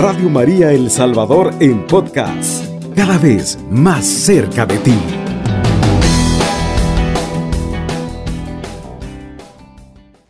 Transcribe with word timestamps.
Radio 0.00 0.30
María 0.30 0.70
El 0.70 0.92
Salvador 0.92 1.52
en 1.58 1.84
podcast, 1.88 2.64
cada 2.94 3.18
vez 3.18 3.58
más 3.68 4.06
cerca 4.06 4.64
de 4.64 4.78
ti. 4.78 4.94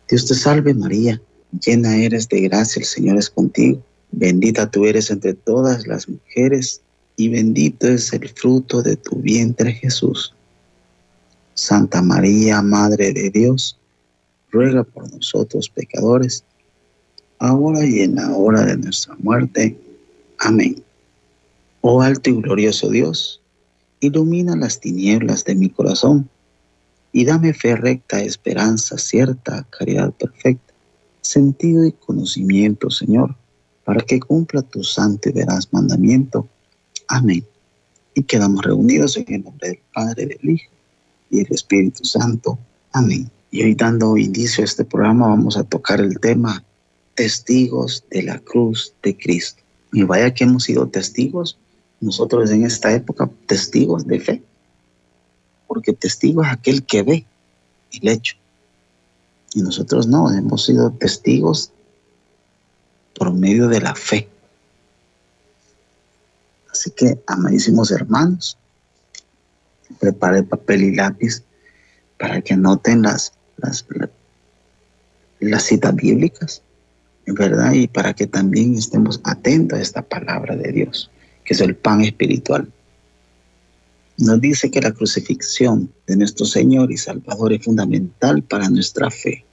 Dios 0.09 0.25
te 0.25 0.33
salve 0.33 0.73
María, 0.73 1.21
llena 1.63 1.97
eres 1.97 2.27
de 2.29 2.41
gracia, 2.41 2.79
el 2.79 2.87
Señor 2.87 3.19
es 3.19 3.29
contigo. 3.29 3.79
Bendita 4.11 4.71
tú 4.71 4.85
eres 4.85 5.11
entre 5.11 5.35
todas 5.35 5.85
las 5.85 6.09
mujeres 6.09 6.81
y 7.15 7.29
bendito 7.29 7.89
es 7.89 8.11
el 8.11 8.27
fruto 8.27 8.81
de 8.81 8.95
tu 8.95 9.17
vientre 9.17 9.73
Jesús. 9.73 10.33
Santa 11.53 12.01
María, 12.01 12.63
Madre 12.63 13.13
de 13.13 13.29
Dios, 13.29 13.77
ruega 14.49 14.83
por 14.83 15.13
nosotros 15.13 15.69
pecadores, 15.69 16.43
ahora 17.39 17.85
y 17.85 18.01
en 18.01 18.15
la 18.15 18.31
hora 18.35 18.65
de 18.65 18.77
nuestra 18.77 19.15
muerte. 19.19 19.77
Amén. 20.37 20.83
Oh 21.81 22.01
alto 22.01 22.29
y 22.29 22.33
glorioso 22.33 22.89
Dios, 22.89 23.41
ilumina 24.01 24.55
las 24.55 24.79
tinieblas 24.79 25.45
de 25.45 25.55
mi 25.55 25.69
corazón 25.69 26.29
y 27.11 27.25
dame 27.25 27.53
fe 27.53 27.75
recta, 27.75 28.21
esperanza 28.21 28.97
cierta, 28.97 29.65
caridad 29.69 30.11
perfecta, 30.11 30.73
sentido 31.21 31.85
y 31.85 31.93
conocimiento, 31.93 32.89
Señor, 32.89 33.35
para 33.83 34.01
que 34.01 34.19
cumpla 34.19 34.61
tu 34.61 34.83
santo 34.83 35.29
y 35.29 35.31
veraz 35.31 35.69
mandamiento. 35.71 36.47
Amén. 37.07 37.43
Y 38.13 38.23
quedamos 38.23 38.63
reunidos 38.63 39.17
en 39.17 39.25
el 39.33 39.43
nombre 39.43 39.69
del 39.69 39.79
Padre, 39.93 40.25
del 40.27 40.49
Hijo 40.49 40.69
y 41.31 41.43
del 41.43 41.53
Espíritu 41.53 42.03
Santo. 42.03 42.59
Amén. 42.91 43.29
Y 43.51 43.63
hoy 43.63 43.73
dando 43.73 44.15
inicio 44.17 44.63
a 44.63 44.65
este 44.65 44.85
programa 44.85 45.27
vamos 45.27 45.57
a 45.57 45.63
tocar 45.63 46.01
el 46.01 46.19
tema 46.19 46.63
testigos 47.19 48.05
de 48.11 48.23
la 48.23 48.39
cruz 48.39 48.93
de 49.03 49.17
Cristo. 49.17 49.61
Y 49.91 50.03
vaya 50.03 50.33
que 50.33 50.45
hemos 50.45 50.63
sido 50.63 50.87
testigos, 50.87 51.57
nosotros 51.99 52.49
en 52.49 52.63
esta 52.63 52.93
época, 52.93 53.29
testigos 53.45 54.07
de 54.07 54.21
fe. 54.21 54.41
Porque 55.67 55.91
testigo 55.91 56.45
es 56.45 56.49
aquel 56.49 56.85
que 56.85 57.03
ve 57.03 57.25
el 57.91 58.07
hecho. 58.07 58.37
Y 59.53 59.61
nosotros 59.61 60.07
no, 60.07 60.31
hemos 60.31 60.63
sido 60.63 60.91
testigos 60.91 61.73
por 63.15 63.33
medio 63.33 63.67
de 63.67 63.81
la 63.81 63.95
fe. 63.95 64.29
Así 66.71 66.89
que, 66.91 67.21
amadísimos 67.27 67.91
hermanos, 67.91 68.57
prepare 69.99 70.43
papel 70.43 70.83
y 70.83 70.95
lápiz 70.95 71.43
para 72.17 72.39
que 72.39 72.53
anoten 72.53 73.01
las, 73.01 73.33
las, 73.57 73.85
las 75.41 75.63
citas 75.63 75.93
bíblicas 75.93 76.61
¿verdad? 77.33 77.73
Y 77.73 77.87
para 77.87 78.13
que 78.13 78.27
también 78.27 78.75
estemos 78.75 79.19
atentos 79.23 79.77
a 79.77 79.81
esta 79.81 80.01
palabra 80.01 80.55
de 80.55 80.71
Dios, 80.71 81.09
que 81.43 81.53
es 81.53 81.61
el 81.61 81.75
pan 81.75 82.01
espiritual. 82.01 82.71
Nos 84.17 84.41
dice 84.41 84.69
que 84.69 84.81
la 84.81 84.91
crucifixión 84.91 85.91
de 86.07 86.17
nuestro 86.17 86.45
Señor 86.45 86.91
y 86.91 86.97
Salvador 86.97 87.53
es 87.53 87.63
fundamental 87.63 88.43
para 88.43 88.69
nuestra 88.69 89.09
fe. 89.09 89.45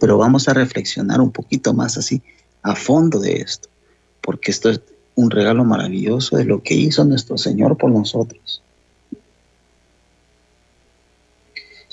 Pero 0.00 0.18
vamos 0.18 0.48
a 0.48 0.54
reflexionar 0.54 1.20
un 1.20 1.30
poquito 1.30 1.72
más 1.74 1.96
así, 1.98 2.22
a 2.62 2.74
fondo 2.74 3.20
de 3.20 3.36
esto, 3.36 3.68
porque 4.20 4.50
esto 4.50 4.70
es 4.70 4.80
un 5.14 5.30
regalo 5.30 5.64
maravilloso 5.64 6.36
de 6.36 6.44
lo 6.44 6.62
que 6.62 6.74
hizo 6.74 7.04
nuestro 7.04 7.36
Señor 7.36 7.76
por 7.76 7.90
nosotros. 7.90 8.62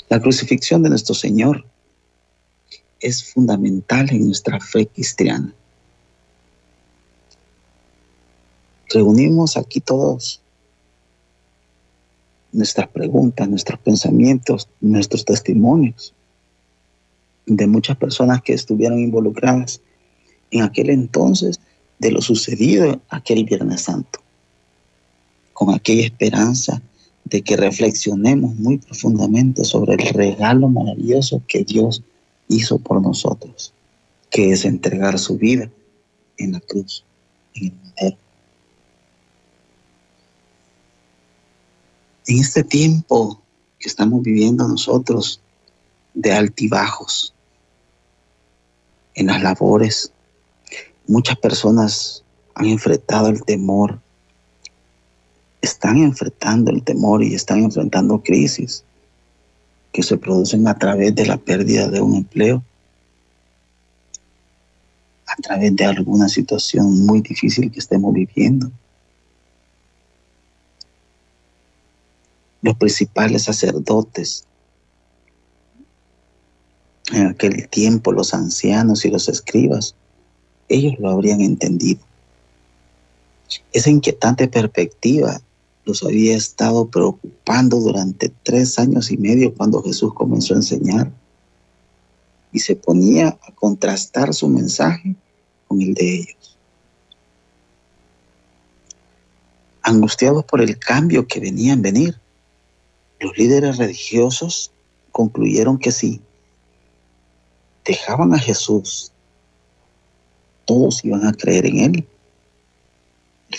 La 0.08 0.20
crucifixión 0.20 0.82
de 0.82 0.90
nuestro 0.90 1.14
Señor 1.14 1.66
es 3.00 3.23
fundamental 3.33 4.09
en 4.11 4.28
nuestra 4.28 4.59
fe 4.59 4.88
cristiana. 4.88 5.53
Reunimos 8.89 9.55
aquí 9.55 9.80
todos 9.80 10.42
nuestras 12.52 12.87
preguntas, 12.87 13.48
nuestros 13.48 13.80
pensamientos, 13.80 14.67
nuestros 14.82 15.23
testimonios 15.23 16.14
de 17.45 17.67
muchas 17.67 17.98
personas 17.98 18.42
que 18.42 18.54
estuvieron 18.54 18.99
involucradas 18.99 19.81
en 20.52 20.64
aquel 20.64 20.89
entonces 20.89 21.60
de 21.99 22.11
lo 22.11 22.21
sucedido 22.21 23.02
aquel 23.10 23.43
Viernes 23.43 23.81
Santo, 23.81 24.20
con 25.54 25.73
aquella 25.73 26.05
esperanza 26.05 26.81
de 27.26 27.42
que 27.42 27.58
reflexionemos 27.58 28.55
muy 28.55 28.77
profundamente 28.77 29.64
sobre 29.66 29.93
el 29.95 30.14
regalo 30.14 30.70
maravilloso 30.70 31.43
que 31.48 31.64
Dios 31.64 32.02
hizo 32.49 32.80
por 32.80 33.02
nosotros, 33.02 33.73
que 34.30 34.52
es 34.52 34.65
entregar 34.65 35.17
su 35.17 35.37
vida 35.37 35.71
en 36.37 36.52
la 36.52 36.60
cruz, 36.60 37.05
en 37.54 37.65
el 37.65 37.73
madero. 37.73 38.17
En 42.27 42.39
este 42.39 42.64
tiempo 42.64 43.42
que 43.80 43.87
estamos 43.87 44.21
viviendo 44.21 44.67
nosotros 44.67 45.42
de 46.14 46.33
altibajos, 46.33 47.33
en 49.16 49.27
las 49.27 49.42
labores, 49.42 50.11
muchas 51.08 51.37
personas 51.37 52.23
han 52.55 52.66
enfrentado 52.66 53.27
el 53.30 53.43
temor, 53.43 53.99
están 55.61 55.98
enfrentando 55.98 56.71
el 56.71 56.83
temor 56.83 57.23
y 57.23 57.33
están 57.36 57.64
enfrentando 57.64 58.21
crisis 58.21 58.83
que 59.92 60.04
se 60.04 60.17
producen 60.17 60.67
a 60.67 60.77
través 60.77 61.16
de 61.16 61.26
la 61.26 61.38
pérdida 61.38 61.88
de 61.88 62.02
un 62.02 62.16
empleo, 62.16 62.64
a 65.26 65.36
través 65.42 65.76
de 65.76 65.86
alguna 65.86 66.27
situación 66.27 67.05
muy 67.05 67.22
difícil 67.22 67.72
que 67.72 67.80
estemos 67.80 68.14
viviendo. 68.14 68.72
Los 72.61 72.76
principales 72.76 73.44
sacerdotes, 73.44 74.45
en 77.11 77.28
aquel 77.28 77.67
tiempo 77.70 78.11
los 78.11 78.33
ancianos 78.33 79.05
y 79.05 79.10
los 79.10 79.30
escribas, 79.30 79.95
ellos 80.67 80.94
lo 80.99 81.10
habrían 81.10 81.42
entendido. 81.42 82.02
Esa 83.72 83.89
inquietante 83.89 84.48
perspectiva 84.48 85.42
los 85.89 86.04
había 86.04 86.38
estado 86.38 86.88
preocupando 86.88 87.80
durante 87.80 88.30
tres 88.44 88.77
años 88.77 89.11
y 89.11 89.17
medio 89.17 89.54
cuando 89.55 89.82
Jesús 89.82 90.14
comenzó 90.14 90.54
a 90.54 90.58
enseñar 90.58 91.11
y 92.52 92.60
se 92.60 92.76
ponía 92.76 93.39
a 93.42 93.52
contrastar 93.55 94.33
su 94.33 94.48
mensaje 94.48 95.16
con 95.67 95.82
el 95.82 95.94
de 95.95 96.16
ellos. 96.16 96.58
Angustiados 99.82 100.45
por 100.45 100.61
el 100.61 100.78
cambio 100.78 101.28
que 101.28 101.39
venía 101.39 101.73
en 101.73 101.82
venir, 101.82 102.20
los 103.20 103.36
líderes 103.38 103.78
religiosos 103.78 104.72
concluyeron 105.11 105.80
que 105.80 105.92
si 105.92 106.22
dejaban 107.83 108.33
a 108.36 108.39
Jesús, 108.39 109.11
todos 110.66 111.04
iban 111.04 111.26
a 111.26 111.33
creer 111.33 111.66
en 111.66 111.78
él 111.80 112.08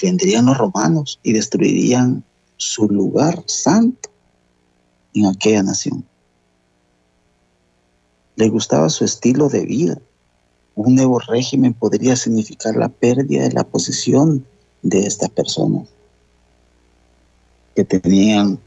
vendrían 0.02 0.46
los 0.46 0.58
romanos 0.58 1.18
y 1.22 1.32
destruirían 1.32 2.24
su 2.56 2.88
lugar 2.88 3.42
santo 3.46 4.10
en 5.14 5.26
aquella 5.26 5.62
nación. 5.62 6.04
Le 8.36 8.48
gustaba 8.48 8.88
su 8.88 9.04
estilo 9.04 9.48
de 9.48 9.64
vida. 9.64 9.98
Un 10.74 10.94
nuevo 10.94 11.18
régimen 11.18 11.74
podría 11.74 12.16
significar 12.16 12.76
la 12.76 12.88
pérdida 12.88 13.42
de 13.42 13.52
la 13.52 13.64
posición 13.64 14.46
de 14.82 15.00
estas 15.00 15.28
personas 15.30 15.88
que 17.74 17.84
tenían 17.84 18.58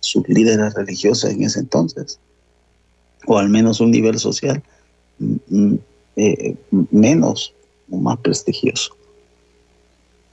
sus 0.00 0.28
líderes 0.28 0.74
religiosos 0.74 1.30
en 1.30 1.42
ese 1.42 1.60
entonces, 1.60 2.18
o 3.26 3.38
al 3.38 3.48
menos 3.48 3.80
un 3.80 3.90
nivel 3.90 4.18
social 4.18 4.62
mm, 5.18 5.36
mm, 5.48 5.78
eh, 6.16 6.56
menos 6.90 7.52
o 7.90 7.96
más 7.96 8.18
prestigioso. 8.18 8.96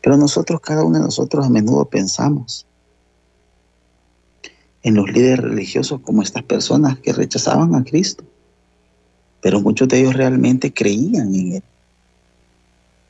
Pero 0.04 0.18
nosotros, 0.18 0.60
cada 0.60 0.84
uno 0.84 1.00
de 1.00 1.06
nosotros 1.06 1.46
a 1.46 1.50
menudo 1.50 1.86
pensamos 1.86 2.68
en 4.84 4.96
los 4.96 5.10
líderes 5.10 5.40
religiosos 5.40 6.02
como 6.02 6.22
estas 6.22 6.44
personas 6.44 7.00
que 7.00 7.14
rechazaban 7.14 7.74
a 7.74 7.86
Cristo. 7.86 8.26
Pero 9.42 9.62
muchos 9.62 9.88
de 9.88 10.02
ellos 10.02 10.14
realmente 10.14 10.74
creían 10.74 11.34
en 11.34 11.54
Él. 11.54 11.64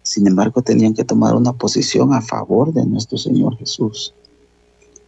Sin 0.03 0.27
embargo, 0.27 0.61
tenían 0.61 0.93
que 0.93 1.03
tomar 1.03 1.35
una 1.35 1.53
posición 1.53 2.13
a 2.13 2.21
favor 2.21 2.71
de 2.71 2.85
nuestro 2.85 3.17
Señor 3.17 3.57
Jesús. 3.57 4.13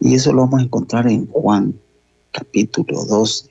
Y 0.00 0.16
eso 0.16 0.32
lo 0.32 0.40
vamos 0.40 0.60
a 0.60 0.64
encontrar 0.64 1.06
en 1.06 1.28
Juan 1.28 1.78
capítulo 2.32 3.04
12, 3.04 3.48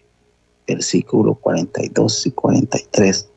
versículos 0.68 1.38
42 1.40 2.28
y 2.28 2.32
43. 2.32 3.30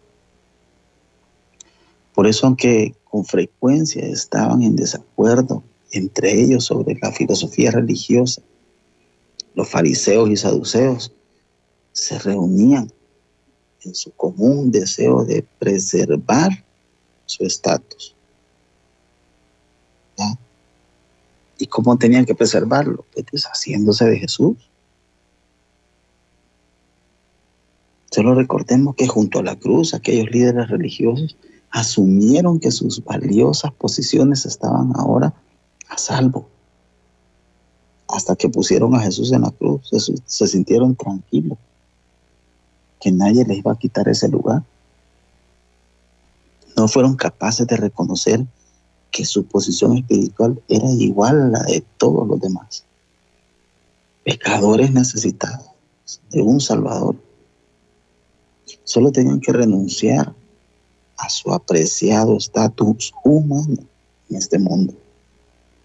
Por 2.14 2.26
eso, 2.26 2.46
aunque 2.48 2.96
con 3.10 3.24
frecuencia 3.24 4.04
estaban 4.04 4.62
en 4.62 4.76
desacuerdo 4.76 5.62
entre 5.92 6.40
ellos 6.40 6.64
sobre 6.64 6.96
la 7.00 7.12
filosofía 7.12 7.70
religiosa. 7.70 8.42
Los 9.54 9.68
fariseos 9.68 10.28
y 10.30 10.36
saduceos 10.36 11.12
se 11.92 12.18
reunían 12.18 12.92
en 13.84 13.94
su 13.94 14.10
común 14.12 14.70
deseo 14.70 15.24
de 15.24 15.44
preservar 15.58 16.64
su 17.26 17.44
estatus. 17.44 18.14
¿Y 21.58 21.66
cómo 21.66 21.98
tenían 21.98 22.24
que 22.24 22.34
preservarlo? 22.34 23.04
Pues 23.12 23.26
deshaciéndose 23.32 24.04
de 24.04 24.18
Jesús. 24.18 24.56
Solo 28.10 28.34
recordemos 28.34 28.94
que 28.94 29.08
junto 29.08 29.40
a 29.40 29.42
la 29.42 29.56
cruz 29.56 29.92
aquellos 29.92 30.30
líderes 30.30 30.68
religiosos 30.68 31.36
asumieron 31.70 32.60
que 32.60 32.70
sus 32.70 33.04
valiosas 33.04 33.72
posiciones 33.72 34.46
estaban 34.46 34.92
ahora 34.96 35.34
a 35.88 35.98
salvo. 35.98 36.48
Hasta 38.08 38.36
que 38.36 38.48
pusieron 38.48 38.94
a 38.94 39.00
Jesús 39.00 39.32
en 39.32 39.42
la 39.42 39.50
cruz, 39.50 39.90
se, 40.26 40.46
sintieron 40.46 40.96
tranquilos, 40.96 41.58
que 43.00 43.12
nadie 43.12 43.44
les 43.44 43.58
iba 43.58 43.72
a 43.72 43.78
quitar 43.78 44.08
ese 44.08 44.28
lugar. 44.28 44.62
No 46.76 46.88
fueron 46.88 47.16
capaces 47.16 47.66
de 47.66 47.76
reconocer 47.76 48.46
que 49.10 49.24
su 49.24 49.44
posición 49.44 49.98
espiritual 49.98 50.62
era 50.68 50.90
igual 50.90 51.42
a 51.42 51.48
la 51.48 51.62
de 51.64 51.84
todos 51.98 52.26
los 52.26 52.40
demás. 52.40 52.84
Pecadores 54.24 54.90
necesitados 54.90 55.70
de 56.30 56.42
un 56.42 56.60
Salvador. 56.60 57.16
Solo 58.84 59.12
tenían 59.12 59.40
que 59.40 59.52
renunciar 59.52 60.34
a 61.18 61.28
su 61.28 61.52
apreciado 61.52 62.36
estatus 62.36 63.12
humano 63.24 63.76
en 64.30 64.36
este 64.36 64.58
mundo 64.58 64.94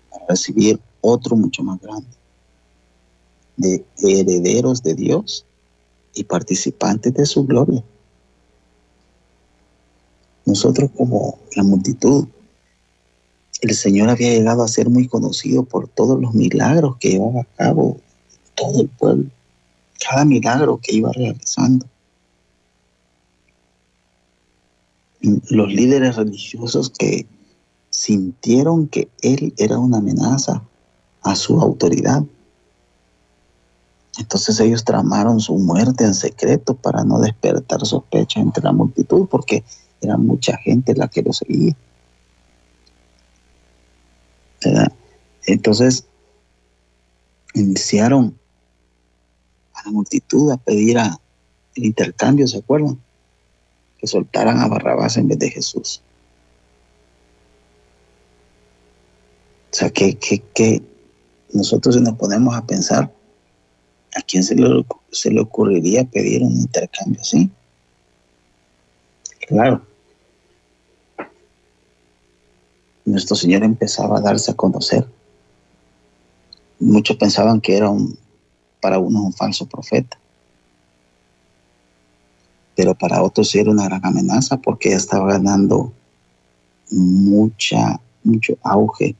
para 0.09 0.25
recibir 0.30 0.80
otro 1.01 1.35
mucho 1.35 1.63
más 1.63 1.81
grande 1.81 2.07
de 3.57 3.85
herederos 3.97 4.81
de 4.81 4.95
Dios 4.95 5.45
y 6.13 6.24
participantes 6.24 7.13
de 7.13 7.25
su 7.25 7.45
gloria. 7.45 7.83
Nosotros 10.45 10.89
como 10.95 11.39
la 11.56 11.63
multitud 11.63 12.27
el 13.62 13.75
Señor 13.75 14.09
había 14.09 14.29
llegado 14.29 14.62
a 14.62 14.68
ser 14.68 14.89
muy 14.89 15.07
conocido 15.07 15.63
por 15.63 15.88
todos 15.88 16.19
los 16.19 16.33
milagros 16.33 16.97
que 16.97 17.12
llevaba 17.12 17.41
a 17.41 17.56
cabo 17.56 17.97
todo 18.56 18.81
el 18.81 18.89
pueblo, 18.89 19.29
cada 20.06 20.25
milagro 20.25 20.79
que 20.81 20.95
iba 20.95 21.12
realizando. 21.13 21.86
Los 25.24 25.74
líderes 25.74 26.18
religiosos 26.18 26.90
que 26.90 27.25
sintieron 27.90 28.88
que 28.88 29.08
Él 29.22 29.54
era 29.58 29.80
una 29.80 30.00
amenaza 30.00 30.62
a 31.22 31.36
su 31.36 31.62
autoridad. 31.62 32.24
Entonces 34.20 34.60
ellos 34.60 34.84
tramaron 34.84 35.40
su 35.40 35.58
muerte 35.58 36.04
en 36.04 36.14
secreto 36.14 36.75
para 36.75 37.04
no 37.04 37.20
despertar 37.20 37.86
sospecha 37.86 38.42
entre 38.42 38.64
la 38.64 38.74
multitud, 38.74 39.28
porque 39.30 39.64
era 40.02 40.18
mucha 40.18 40.58
gente 40.58 40.94
la 40.94 41.08
que 41.08 41.22
lo 41.22 41.31
seguía. 41.31 41.75
Entonces, 45.46 46.06
iniciaron 47.54 48.38
a 49.74 49.84
la 49.86 49.92
multitud 49.92 50.52
a 50.52 50.58
pedir 50.58 50.98
el 50.98 51.86
intercambio, 51.86 52.48
¿se 52.48 52.58
acuerdan? 52.58 53.02
Que 54.03 54.07
soltaran 54.07 54.59
a 54.59 54.67
Barrabás 54.67 55.15
en 55.15 55.29
vez 55.29 55.39
de 55.39 55.50
Jesús. 55.50 56.01
O 59.71 59.75
sea, 59.75 59.89
que, 59.89 60.17
que, 60.17 60.83
nosotros 61.53 61.95
si 61.95 62.01
nos 62.01 62.17
ponemos 62.17 62.53
a 62.53 62.67
pensar, 62.67 63.09
¿a 64.13 64.21
quién 64.23 64.44
se 64.44 64.55
le, 64.55 64.85
se 65.09 65.31
le 65.31 65.39
ocurriría 65.39 66.03
pedir 66.03 66.44
un 66.44 66.51
intercambio 66.51 67.21
así? 67.21 67.50
Claro, 69.47 69.81
nuestro 73.05 73.38
Señor 73.38 73.63
empezaba 73.63 74.17
a 74.17 74.21
darse 74.21 74.51
a 74.51 74.55
conocer. 74.55 75.07
Muchos 76.77 77.15
pensaban 77.15 77.61
que 77.61 77.77
era 77.77 77.89
un, 77.89 78.19
para 78.81 79.00
unos 79.00 79.23
un 79.23 79.31
falso 79.31 79.65
profeta, 79.65 80.17
pero 82.75 82.96
para 82.96 83.22
otros 83.22 83.54
era 83.56 83.72
una 83.72 83.86
gran 83.86 84.06
amenaza 84.06 84.58
porque 84.58 84.92
ya 84.92 84.98
estaba 84.98 85.34
ganando 85.34 85.94
mucha, 86.90 88.00
mucho 88.24 88.58
auge. 88.64 89.16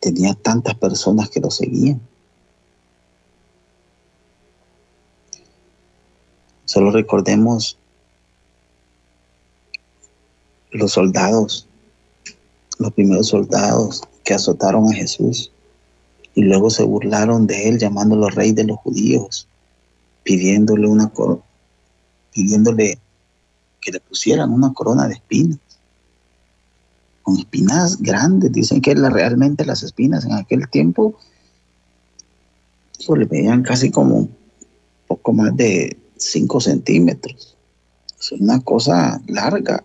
Tenía 0.00 0.34
tantas 0.34 0.74
personas 0.74 1.28
que 1.30 1.40
lo 1.40 1.50
seguían. 1.50 2.00
Solo 6.64 6.90
recordemos 6.90 7.78
los 10.70 10.92
soldados 10.92 11.68
los 12.78 12.92
primeros 12.92 13.28
soldados 13.28 14.02
que 14.24 14.34
azotaron 14.34 14.88
a 14.88 14.94
Jesús 14.94 15.52
y 16.34 16.42
luego 16.42 16.70
se 16.70 16.82
burlaron 16.82 17.46
de 17.46 17.68
él 17.68 17.78
llamándolo 17.78 18.28
rey 18.28 18.52
de 18.52 18.64
los 18.64 18.78
judíos, 18.78 19.46
pidiéndole 20.24 20.88
una 20.88 21.10
pidiéndole 22.34 22.98
que 23.80 23.92
le 23.92 24.00
pusieran 24.00 24.50
una 24.50 24.72
corona 24.72 25.06
de 25.06 25.14
espinas, 25.14 25.58
con 27.22 27.38
espinas 27.38 28.00
grandes. 28.02 28.52
Dicen 28.52 28.80
que 28.80 28.94
realmente 28.94 29.64
las 29.64 29.82
espinas 29.82 30.24
en 30.24 30.32
aquel 30.32 30.68
tiempo 30.68 31.16
le 33.14 33.26
veían 33.26 33.62
casi 33.62 33.90
como 33.90 34.28
poco 35.06 35.32
más 35.32 35.54
de 35.56 35.98
5 36.16 36.60
centímetros. 36.60 37.56
Es 38.18 38.32
una 38.32 38.60
cosa 38.60 39.20
larga. 39.26 39.84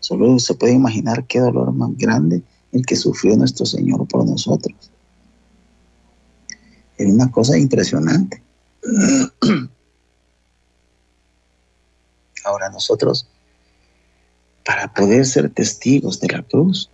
Solo 0.00 0.38
se 0.40 0.54
puede 0.54 0.72
imaginar 0.72 1.26
qué 1.26 1.38
dolor 1.38 1.72
más 1.72 1.96
grande 1.96 2.42
el 2.72 2.84
que 2.84 2.96
sufrió 2.96 3.36
nuestro 3.36 3.64
Señor 3.64 4.08
por 4.08 4.26
nosotros. 4.26 4.74
Es 6.96 7.06
una 7.06 7.30
cosa 7.30 7.56
impresionante. 7.56 8.42
Ahora 12.44 12.70
nosotros, 12.70 13.26
para 14.64 14.92
poder 14.92 15.26
ser 15.26 15.50
testigos 15.50 16.20
de 16.20 16.28
la 16.28 16.42
cruz, 16.42 16.90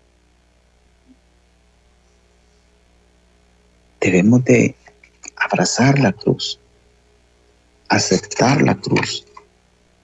debemos 4.00 4.44
de 4.44 4.76
abrazar 5.36 5.98
la 5.98 6.12
cruz, 6.12 6.58
aceptar 7.88 8.62
la 8.62 8.74
cruz. 8.76 9.24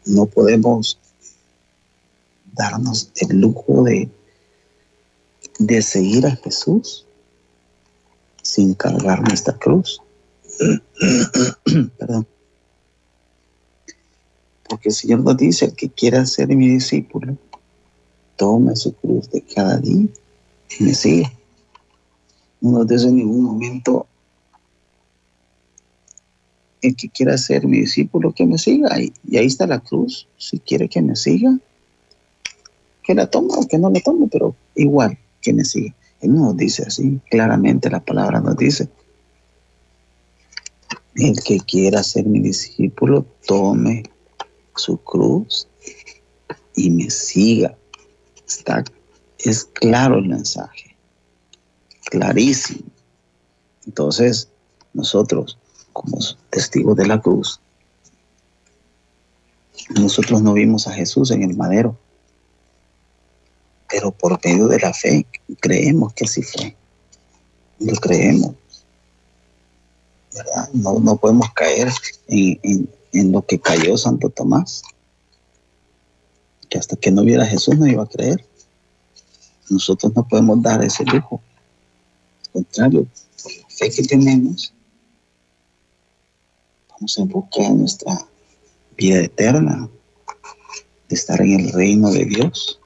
No 0.06 0.26
podemos 0.26 0.99
darnos 2.53 3.10
el 3.17 3.41
lujo 3.41 3.82
de, 3.84 4.08
de 5.58 5.82
seguir 5.82 6.27
a 6.27 6.36
Jesús 6.36 7.06
sin 8.43 8.74
cargar 8.74 9.20
nuestra 9.22 9.55
cruz. 9.55 10.01
Perdón. 11.98 12.27
Porque 14.69 14.89
el 14.89 14.94
Señor 14.94 15.21
nos 15.21 15.37
dice, 15.37 15.67
el 15.67 15.75
que 15.75 15.91
quiera 15.91 16.25
ser 16.27 16.49
mi 16.49 16.69
discípulo, 16.69 17.37
tome 18.37 18.75
su 18.77 18.94
cruz 18.94 19.31
de 19.31 19.43
cada 19.43 19.79
día 19.79 20.06
y 20.79 20.85
me 20.85 20.94
sigue. 20.94 21.31
No 22.61 22.79
nos 22.79 22.87
dice 22.87 23.09
en 23.09 23.17
ningún 23.17 23.44
momento, 23.44 24.06
el 26.81 26.97
que 26.97 27.09
quiera 27.09 27.37
ser 27.39 27.67
mi 27.67 27.81
discípulo, 27.81 28.33
que 28.33 28.47
me 28.47 28.59
siga. 28.59 29.01
Y, 29.01 29.13
ahí 29.37 29.47
está 29.47 29.67
la 29.67 29.81
cruz. 29.81 30.29
Si 30.37 30.59
quiere 30.59 30.89
que 30.89 31.03
me 31.03 31.17
siga, 31.17 31.59
que 33.03 33.15
la 33.15 33.31
toma 33.31 33.56
o 33.56 33.67
que 33.67 33.79
no 33.79 33.91
la 33.91 34.01
tome, 34.01 34.29
pero 34.31 34.55
igual 34.75 35.19
que 35.41 35.53
me 35.53 35.65
sigue. 35.65 35.94
Él 36.21 36.35
nos 36.35 36.56
dice 36.56 36.85
así, 36.87 37.21
claramente 37.31 37.91
la 37.91 38.01
palabra 38.01 38.41
nos 38.41 38.56
dice, 38.56 38.89
el 41.17 41.39
que 41.43 41.61
quiera 41.61 42.03
ser 42.03 42.27
mi 42.27 42.41
discípulo, 42.41 43.27
tome 43.47 44.05
su 44.76 44.98
cruz 44.98 45.69
y 46.74 46.90
me 46.90 47.10
siga. 47.10 47.76
Está, 48.46 48.84
es 49.38 49.64
claro 49.64 50.19
el 50.19 50.28
mensaje, 50.28 50.96
clarísimo. 52.04 52.90
Entonces, 53.86 54.48
nosotros, 54.93 55.58
como 55.93 56.19
testigos 56.50 56.96
de 56.96 57.06
la 57.06 57.20
cruz, 57.20 57.60
nosotros 59.90 60.43
no 60.43 60.52
vimos 60.52 60.86
a 60.86 60.93
Jesús 60.93 61.31
en 61.31 61.43
el 61.43 61.56
madero, 61.56 61.96
pero 63.88 64.10
por 64.10 64.38
medio 64.44 64.66
de 64.69 64.78
la 64.81 64.93
fe 64.93 65.26
creemos 65.60 66.12
que 66.14 66.24
así 66.24 66.43
fue. 66.43 66.76
Lo 67.81 67.94
creemos. 67.96 68.54
¿verdad? 70.34 70.69
No, 70.72 70.98
no 70.98 71.16
podemos 71.16 71.52
caer 71.52 71.93
en, 72.26 72.58
en, 72.62 72.90
lo 73.23 73.47
que 73.47 73.61
cayó 73.61 73.97
Santo 73.97 74.29
Tomás, 74.29 74.83
que 76.69 76.79
hasta 76.79 76.97
que 76.97 77.11
no 77.11 77.23
viera 77.23 77.44
a 77.44 77.47
Jesús 77.47 77.79
no 77.79 77.87
iba 77.87 78.03
a 78.03 78.09
creer. 78.09 78.44
Nosotros 79.71 80.13
no 80.15 80.27
podemos 80.27 80.61
dar 80.63 80.83
ese 80.83 81.05
lujo. 81.05 81.41
Al 82.47 82.53
contrario, 82.53 83.06
por 83.43 83.53
la 83.53 83.69
fe 83.69 83.91
que 83.91 84.03
tenemos, 84.03 84.73
vamos 86.91 87.19
en 87.19 87.29
busca 87.29 87.63
de 87.63 87.71
nuestra 87.71 88.27
vida 88.97 89.21
eterna, 89.21 89.89
de 91.09 91.15
estar 91.15 91.41
en 91.41 91.61
el 91.61 91.73
reino 91.73 92.11
de 92.11 92.25
Dios. 92.25 92.81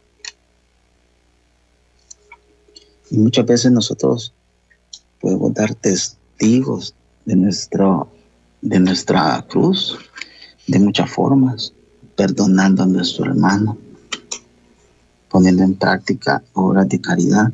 Y 3.11 3.17
muchas 3.17 3.47
veces 3.47 3.73
nosotros 3.73 4.35
podemos 5.21 5.55
dar 5.55 5.75
testigos 5.75 6.95
de, 7.25 7.37
nuestro, 7.37 8.09
de 8.61 8.79
nuestra 8.79 9.45
cruz 9.49 9.99
de 10.69 10.79
muchas 10.79 11.11
formas, 11.11 11.73
perdonando 12.15 12.83
a 12.83 12.87
nuestro 12.87 13.25
hermano, 13.25 13.79
poniendo 15.31 15.63
en 15.63 15.75
práctica 15.75 16.43
obras 16.53 16.89
de 16.89 17.01
caridad 17.01 17.53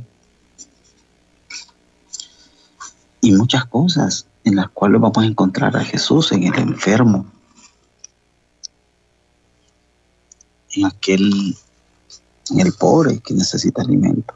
y 3.21 3.33
muchas 3.33 3.65
cosas 3.67 4.27
en 4.43 4.57
las 4.57 4.69
cuales 4.71 5.01
vamos 5.01 5.19
a 5.19 5.27
encontrar 5.27 5.77
a 5.77 5.85
Jesús 5.85 6.33
en 6.33 6.43
el 6.43 6.59
enfermo, 6.59 7.25
en 10.73 10.87
aquel, 10.87 11.57
en 12.51 12.61
el 12.61 12.73
pobre 12.73 13.21
que 13.21 13.33
necesita 13.33 13.83
alimento. 13.83 14.35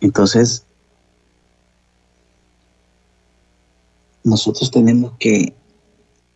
Entonces, 0.00 0.63
nosotros 4.24 4.70
tenemos 4.70 5.12
que 5.18 5.54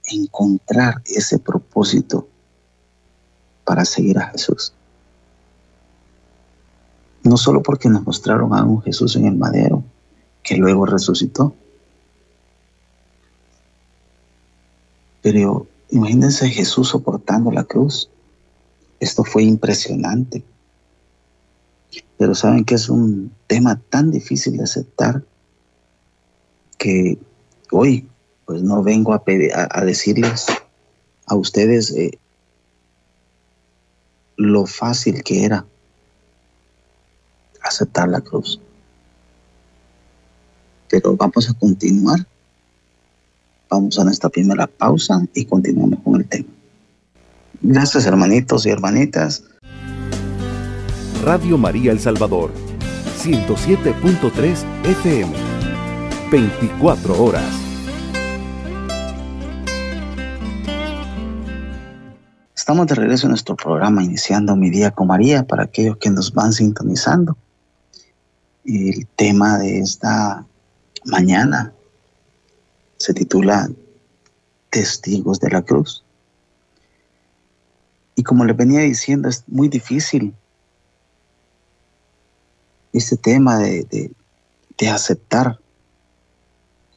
encontrar 0.05 1.03
ese 1.07 1.39
propósito 1.39 2.29
para 3.65 3.85
seguir 3.85 4.19
a 4.19 4.29
Jesús. 4.29 4.73
No 7.25 7.37
solo 7.37 7.63
porque 7.63 7.89
nos 7.89 8.07
mostraron 8.07 8.55
a 8.55 8.65
un 8.65 8.81
Jesús 8.83 9.17
en 9.17 9.27
el 9.27 9.37
madero, 9.37 9.83
que 10.43 10.57
luego 10.57 10.87
resucitó, 10.87 11.55
pero 15.23 15.67
imagínense 15.91 16.49
Jesús 16.49 16.89
soportando 16.89 17.51
la 17.51 17.65
cruz. 17.65 18.09
Esto 19.01 19.25
fue 19.25 19.43
impresionante. 19.45 20.45
Pero 22.17 22.35
saben 22.35 22.65
que 22.65 22.75
es 22.75 22.89
un 22.89 23.33
tema 23.47 23.81
tan 23.91 24.11
difícil 24.11 24.57
de 24.57 24.65
aceptar 24.65 25.23
que 26.79 27.19
hoy 27.71 28.09
pues 28.45 28.63
no 28.63 28.83
vengo 28.83 29.13
a, 29.13 29.23
a, 29.71 29.85
decirles 29.85 30.47
a 31.27 31.35
ustedes 31.35 31.91
eh, 31.91 32.19
lo 34.37 34.65
fácil 34.67 35.23
que 35.23 35.45
era 35.45 35.67
aceptar 37.63 38.09
la 38.09 38.21
cruz. 38.21 38.61
Pero 40.89 41.15
vamos 41.17 41.51
a 41.51 41.55
continuar. 41.55 42.27
Vamos 43.69 43.99
a 43.99 44.05
nuestra 44.05 44.31
primera 44.31 44.67
pausa 44.67 45.21
y 45.35 45.45
continuamos 45.45 46.01
con 46.03 46.21
el 46.21 46.27
tema. 46.27 46.49
Gracias 47.61 48.07
hermanitos 48.07 48.65
y 48.65 48.71
hermanitas. 48.71 49.45
Radio 51.23 51.59
María 51.59 51.93
El 51.93 52.01
Salvador, 52.01 52.51
107.3 53.19 54.65
FM, 54.85 55.35
24 56.31 57.23
horas. 57.23 57.45
Estamos 62.55 62.87
de 62.87 62.95
regreso 62.97 63.27
en 63.27 63.31
nuestro 63.31 63.57
programa 63.57 64.05
Iniciando 64.05 64.55
mi 64.55 64.69
día 64.69 64.91
con 64.91 65.07
María 65.07 65.47
para 65.47 65.63
aquellos 65.63 65.97
que 65.97 66.11
nos 66.11 66.35
van 66.35 66.53
sintonizando. 66.53 67.35
El 68.67 69.07
tema 69.17 69.57
de 69.57 69.79
esta 69.79 70.45
mañana 71.07 71.73
se 72.99 73.15
titula 73.15 73.71
Testigos 74.69 75.41
de 75.41 75.49
la 75.49 75.63
Cruz. 75.63 76.05
Y 78.17 78.23
como 78.23 78.45
les 78.45 78.57
venía 78.57 78.81
diciendo, 78.81 79.31
es 79.31 79.45
muy 79.47 79.69
difícil 79.69 80.35
este 82.93 83.17
tema 83.17 83.57
de, 83.59 84.11
de 84.77 84.89
aceptar 84.91 85.59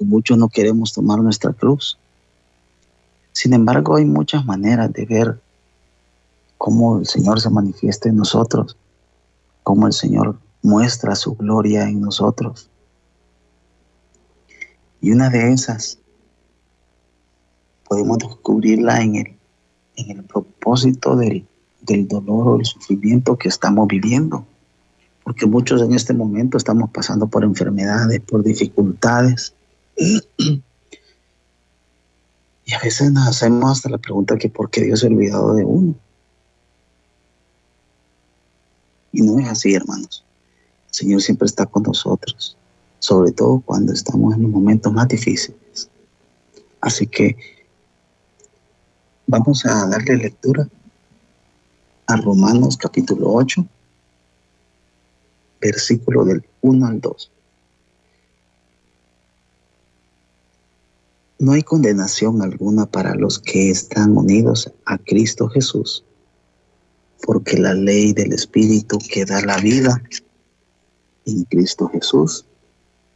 muchos 0.03 0.37
no 0.37 0.49
queremos 0.49 0.93
tomar 0.93 1.19
nuestra 1.19 1.53
cruz. 1.53 1.97
Sin 3.31 3.53
embargo, 3.53 3.95
hay 3.95 4.05
muchas 4.05 4.45
maneras 4.45 4.91
de 4.93 5.05
ver 5.05 5.41
cómo 6.57 6.99
el 6.99 7.07
Señor 7.07 7.39
se 7.39 7.49
manifiesta 7.49 8.09
en 8.09 8.17
nosotros, 8.17 8.77
cómo 9.63 9.87
el 9.87 9.93
Señor 9.93 10.37
muestra 10.61 11.15
su 11.15 11.35
gloria 11.35 11.87
en 11.87 12.01
nosotros. 12.01 12.69
Y 15.01 15.11
una 15.11 15.29
de 15.29 15.51
esas 15.51 15.97
podemos 17.87 18.19
descubrirla 18.19 19.01
en 19.01 19.15
el, 19.15 19.37
en 19.95 20.11
el 20.11 20.23
propósito 20.23 21.15
del, 21.15 21.45
del 21.81 22.07
dolor 22.07 22.47
o 22.47 22.59
el 22.59 22.65
sufrimiento 22.65 23.37
que 23.37 23.49
estamos 23.49 23.87
viviendo. 23.87 24.45
Porque 25.23 25.45
muchos 25.45 25.81
en 25.81 25.93
este 25.93 26.13
momento 26.13 26.57
estamos 26.57 26.89
pasando 26.91 27.27
por 27.27 27.43
enfermedades, 27.43 28.21
por 28.21 28.43
dificultades. 28.43 29.53
Y 32.71 32.73
a 32.73 32.79
veces 32.79 33.11
nos 33.11 33.27
hacemos 33.27 33.69
hasta 33.69 33.89
la 33.89 33.97
pregunta 33.97 34.37
que 34.37 34.47
por 34.47 34.69
qué 34.69 34.81
Dios 34.81 35.01
se 35.01 35.07
ha 35.07 35.09
olvidado 35.09 35.55
de 35.55 35.65
uno. 35.65 35.93
Y 39.11 39.21
no 39.23 39.39
es 39.39 39.49
así, 39.49 39.73
hermanos. 39.73 40.23
El 40.87 40.93
Señor 40.93 41.21
siempre 41.21 41.47
está 41.47 41.65
con 41.65 41.83
nosotros, 41.83 42.55
sobre 42.99 43.33
todo 43.33 43.59
cuando 43.59 43.91
estamos 43.91 44.35
en 44.35 44.43
los 44.43 44.51
momentos 44.51 44.93
más 44.93 45.09
difíciles. 45.09 45.89
Así 46.79 47.07
que 47.07 47.35
vamos 49.27 49.65
a 49.65 49.87
darle 49.87 50.15
lectura 50.15 50.65
a 52.07 52.15
Romanos 52.15 52.77
capítulo 52.77 53.33
8, 53.33 53.65
versículo 55.59 56.23
del 56.23 56.43
1 56.61 56.85
al 56.87 57.01
2. 57.01 57.31
No 61.41 61.53
hay 61.53 61.63
condenación 61.63 62.43
alguna 62.43 62.85
para 62.85 63.15
los 63.15 63.39
que 63.39 63.71
están 63.71 64.15
unidos 64.15 64.71
a 64.85 64.99
Cristo 64.99 65.49
Jesús, 65.49 66.03
porque 67.23 67.57
la 67.57 67.73
ley 67.73 68.13
del 68.13 68.31
Espíritu 68.31 68.99
que 69.11 69.25
da 69.25 69.41
la 69.41 69.57
vida 69.57 70.03
en 71.25 71.43
Cristo 71.45 71.89
Jesús 71.91 72.45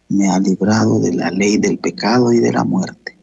me 0.10 0.27
ha 0.27 0.39
librado 0.39 1.00
de 1.00 1.13
la 1.13 1.29
ley 1.29 1.58
del 1.58 1.77
pecado 1.77 2.34
y 2.34 2.39
de 2.39 2.51
la 2.51 2.63
muerte. 2.63 3.15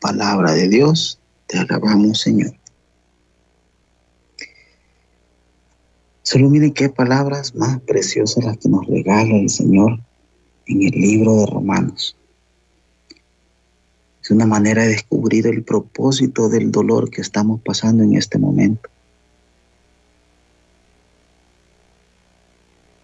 Palabra 0.00 0.50
de 0.50 0.68
Dios, 0.68 1.20
te 1.46 1.58
alabamos 1.58 2.22
Señor. 2.22 2.56
Solo 6.24 6.50
miren 6.50 6.72
qué 6.72 6.88
palabras 6.88 7.54
más 7.54 7.80
preciosas 7.82 8.42
las 8.42 8.58
que 8.58 8.68
nos 8.68 8.84
regala 8.88 9.36
el 9.36 9.48
Señor 9.48 10.00
en 10.66 10.82
el 10.82 11.00
libro 11.00 11.36
de 11.36 11.46
Romanos. 11.46 12.16
Es 14.22 14.30
una 14.30 14.46
manera 14.46 14.82
de 14.82 14.90
descubrir 14.90 15.48
el 15.48 15.64
propósito 15.64 16.48
del 16.48 16.70
dolor 16.70 17.10
que 17.10 17.20
estamos 17.20 17.60
pasando 17.60 18.04
en 18.04 18.14
este 18.14 18.38
momento. 18.38 18.88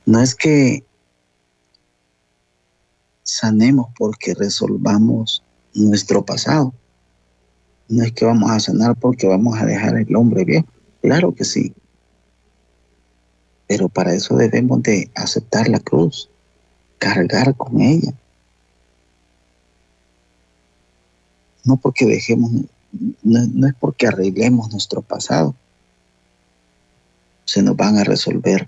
No 0.06 0.22
es 0.22 0.34
que 0.36 0.84
sanemos 3.24 3.88
porque 3.98 4.34
resolvamos 4.34 5.42
nuestro 5.74 6.24
pasado. 6.24 6.72
No 7.88 8.04
es 8.04 8.12
que 8.12 8.24
vamos 8.24 8.50
a 8.50 8.60
sanar 8.60 8.94
porque 8.96 9.26
vamos 9.26 9.58
a 9.58 9.66
dejar 9.66 9.96
el 9.98 10.14
hombre 10.14 10.44
viejo. 10.44 10.68
Claro 11.02 11.34
que 11.34 11.44
sí. 11.44 11.74
Pero 13.66 13.88
para 13.88 14.14
eso 14.14 14.36
debemos 14.36 14.82
de 14.82 15.10
aceptar 15.14 15.68
la 15.68 15.80
cruz, 15.80 16.30
cargar 16.98 17.56
con 17.56 17.80
ella. 17.80 18.14
No 21.68 21.76
porque 21.76 22.06
dejemos, 22.06 22.50
no, 23.22 23.66
es 23.66 23.74
porque 23.78 24.06
arreglemos 24.06 24.72
nuestro 24.72 25.02
pasado. 25.02 25.54
Se 27.44 27.60
nos 27.60 27.76
van 27.76 27.98
a 27.98 28.04
resolver 28.04 28.66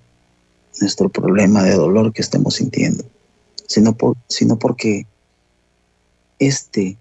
nuestro 0.83 1.09
problema 1.09 1.63
de 1.63 1.77
dolor 1.77 2.13
que 2.13 2.21
estemos 2.21 2.57
sintiendo, 2.57 3.03
sino, 3.67 3.95
por, 3.95 4.19
sino 4.29 4.59
porque 4.59 5.07
este 6.39 6.99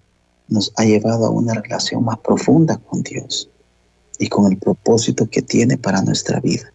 nos 0.48 0.72
ha 0.76 0.84
llevado 0.84 1.26
a 1.26 1.30
una 1.30 1.52
relación 1.52 2.02
más 2.02 2.18
profunda 2.20 2.78
con 2.78 3.02
Dios 3.02 3.50
y 4.18 4.28
con 4.28 4.50
el 4.50 4.56
propósito 4.56 5.28
que 5.28 5.42
tiene 5.42 5.76
para 5.76 6.00
nuestra 6.00 6.40
vida. 6.40 6.72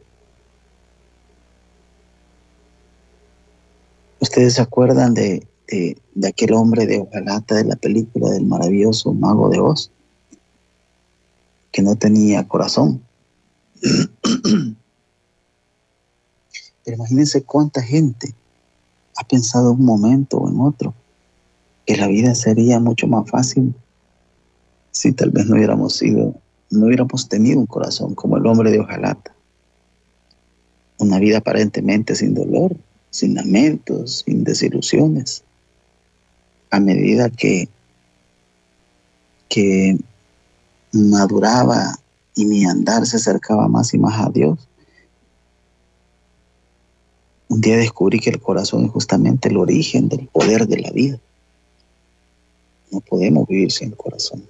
¿Ustedes 4.19 4.53
se 4.53 4.61
acuerdan 4.61 5.15
de, 5.15 5.47
de, 5.67 5.97
de 6.13 6.27
aquel 6.27 6.53
hombre 6.53 6.85
de 6.85 6.99
hojalata 6.99 7.55
de 7.55 7.65
la 7.65 7.75
película 7.75 8.29
del 8.29 8.45
maravilloso 8.45 9.13
mago 9.13 9.49
de 9.49 9.59
Oz? 9.59 9.91
Que 11.71 11.81
no 11.81 11.95
tenía 11.95 12.47
corazón. 12.47 13.01
Pero 16.83 16.97
imagínense 16.97 17.43
cuánta 17.43 17.81
gente 17.81 18.33
ha 19.17 19.27
pensado 19.27 19.71
un 19.71 19.83
momento 19.83 20.37
o 20.37 20.49
en 20.49 20.59
otro 20.59 20.93
que 21.85 21.97
la 21.97 22.07
vida 22.07 22.35
sería 22.35 22.79
mucho 22.79 23.07
más 23.07 23.29
fácil 23.29 23.73
si 24.91 25.11
tal 25.11 25.29
vez 25.31 25.45
no 25.45 25.55
hubiéramos 25.55 25.95
sido, 25.97 26.35
no 26.71 26.85
hubiéramos 26.85 27.27
tenido 27.27 27.59
un 27.59 27.65
corazón 27.65 28.15
como 28.15 28.37
el 28.37 28.45
hombre 28.45 28.71
de 28.71 28.79
hojalata. 28.79 29.33
una 30.97 31.19
vida 31.19 31.39
aparentemente 31.39 32.15
sin 32.15 32.33
dolor, 32.33 32.75
sin 33.09 33.35
lamentos, 33.35 34.23
sin 34.25 34.45
desilusiones. 34.45 35.43
A 36.71 36.79
medida 36.79 37.29
que, 37.29 37.69
que 39.49 39.97
maduraba 40.91 41.95
y 42.35 42.45
mi 42.45 42.65
andar 42.65 43.05
se 43.05 43.17
acercaba 43.17 43.67
más 43.67 43.93
y 43.93 43.97
más 43.97 44.19
a 44.19 44.29
Dios, 44.29 44.67
un 47.47 47.61
día 47.61 47.77
descubrí 47.77 48.19
que 48.19 48.31
el 48.31 48.41
corazón 48.41 48.85
es 48.85 48.91
justamente 48.91 49.49
el 49.49 49.57
origen 49.57 50.09
del 50.09 50.27
poder 50.27 50.67
de 50.67 50.79
la 50.81 50.91
vida. 50.91 51.19
No 52.91 52.99
podemos 53.01 53.47
vivir 53.47 53.71
sin 53.71 53.89
el 53.89 53.97
corazón. 53.97 54.43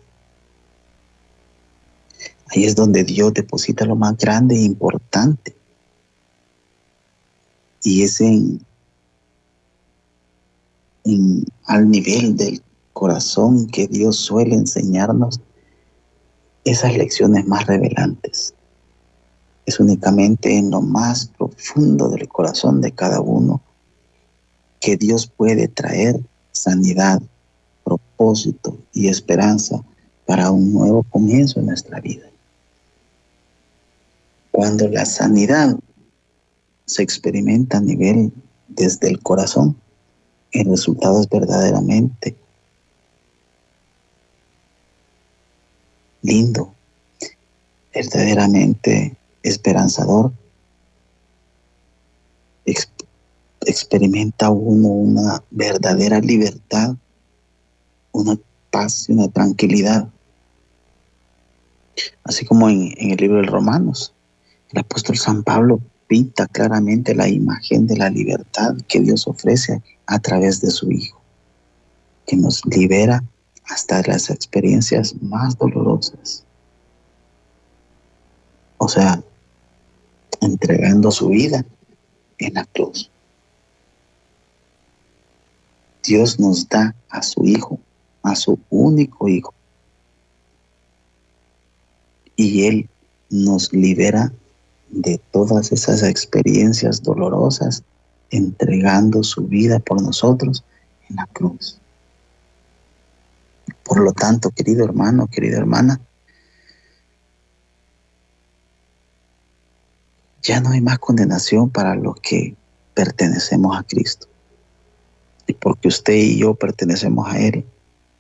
Ahí 2.48 2.66
es 2.66 2.76
donde 2.76 3.04
Dios 3.04 3.34
deposita 3.34 3.86
lo 3.86 3.96
más 3.96 4.18
grande 4.18 4.56
e 4.56 4.62
importante. 4.62 5.56
Y 7.84 8.04
es 8.04 8.22
en, 8.22 8.66
al 11.66 11.90
nivel 11.90 12.36
del 12.36 12.62
corazón 12.94 13.68
que 13.68 13.88
Dios 13.88 14.18
suele 14.18 14.56
enseñarnos 14.56 15.40
esas 16.64 16.98
lecciones 16.98 17.46
más 17.46 17.68
revelantes. 17.68 18.54
Es 19.66 19.80
únicamente 19.80 20.58
en 20.58 20.72
lo 20.72 20.82
más 20.82 21.28
profundo 21.38 22.10
del 22.10 22.28
corazón 22.28 22.82
de 22.82 22.92
cada 22.92 23.22
uno 23.22 23.62
que 24.80 24.98
Dios 24.98 25.28
puede 25.28 25.68
traer 25.68 26.20
sanidad, 26.52 27.22
propósito 27.84 28.78
y 28.94 29.08
esperanza 29.08 29.84
para 30.26 30.52
un 30.52 30.74
nuevo 30.74 31.04
comienzo 31.04 31.60
en 31.60 31.68
nuestra 31.68 32.00
vida. 32.00 32.26
Cuando 34.52 34.88
la 34.88 35.06
sanidad 35.06 35.78
se 36.86 37.04
experimenta 37.04 37.78
a 37.78 37.82
nivel 37.82 38.32
desde 38.68 39.10
el 39.10 39.20
corazón, 39.22 39.76
el 40.52 40.70
resultado 40.70 41.22
es 41.22 41.30
verdaderamente 41.30 42.36
lindo, 46.22 46.74
verdaderamente 47.94 49.16
esperanzador. 49.44 50.32
experimenta 53.68 54.52
uno 54.52 54.88
una 54.90 55.44
verdadera 55.50 56.20
libertad, 56.20 56.96
una 58.12 58.38
paz 58.70 59.10
y 59.10 59.14
una 59.14 59.28
tranquilidad. 59.28 60.08
Así 62.24 62.46
como 62.46 62.70
en, 62.70 62.94
el 62.98 63.18
libro 63.18 63.42
de 63.42 63.48
Romanos, 63.48 64.14
el 64.72 64.80
apóstol 64.80 65.18
San 65.18 65.44
Pablo 65.44 65.80
pinta 66.08 66.48
claramente 66.48 67.16
la 67.16 67.28
imagen 67.28 67.88
de 67.88 67.98
la 67.98 68.10
libertad 68.10 68.76
que 68.88 69.00
Dios 69.00 69.28
ofrece 69.28 69.82
a 70.06 70.20
través 70.20 70.62
de 70.62 70.72
su 70.72 70.92
Hijo, 70.92 71.22
que 72.26 72.36
nos 72.36 72.66
libera 72.66 73.24
hasta 73.66 74.02
las 74.04 74.30
experiencias 74.30 75.16
más 75.22 75.58
dolorosas. 75.58 76.44
O 78.78 78.88
sea, 78.88 79.24
entregando 80.42 81.12
su 81.12 81.30
vida 81.30 81.66
en 82.38 82.54
la 82.54 82.66
cruz. 82.66 83.10
Dios 86.04 86.40
nos 86.40 86.70
da 86.70 86.96
a 87.10 87.24
su 87.24 87.46
Hijo, 87.46 87.80
a 88.22 88.36
su 88.36 88.60
único 88.70 89.28
Hijo. 89.28 89.54
Y 92.36 92.68
Él 92.68 92.90
nos 93.30 93.74
libera 93.74 94.32
de 94.90 95.20
todas 95.32 95.72
esas 95.72 96.04
experiencias 96.04 97.02
dolorosas, 97.02 97.84
entregando 98.30 99.24
su 99.24 99.42
vida 99.48 99.80
por 99.80 100.02
nosotros 100.02 100.64
en 101.10 101.16
la 101.18 101.28
cruz. 101.28 101.80
Por 103.84 104.00
lo 104.00 104.14
tanto, 104.14 104.50
querido 104.52 104.84
hermano, 104.84 105.28
querida 105.28 105.58
hermana, 105.58 106.00
ya 110.42 110.60
no 110.60 110.70
hay 110.70 110.82
más 110.82 111.00
condenación 111.00 111.70
para 111.70 111.96
los 111.96 112.16
que 112.22 112.56
pertenecemos 112.94 113.78
a 113.78 113.84
Cristo. 113.84 114.28
Y 115.48 115.54
porque 115.54 115.88
usted 115.88 116.14
y 116.14 116.40
yo 116.40 116.56
pertenecemos 116.56 117.28
a 117.28 117.40
Él, 117.40 117.66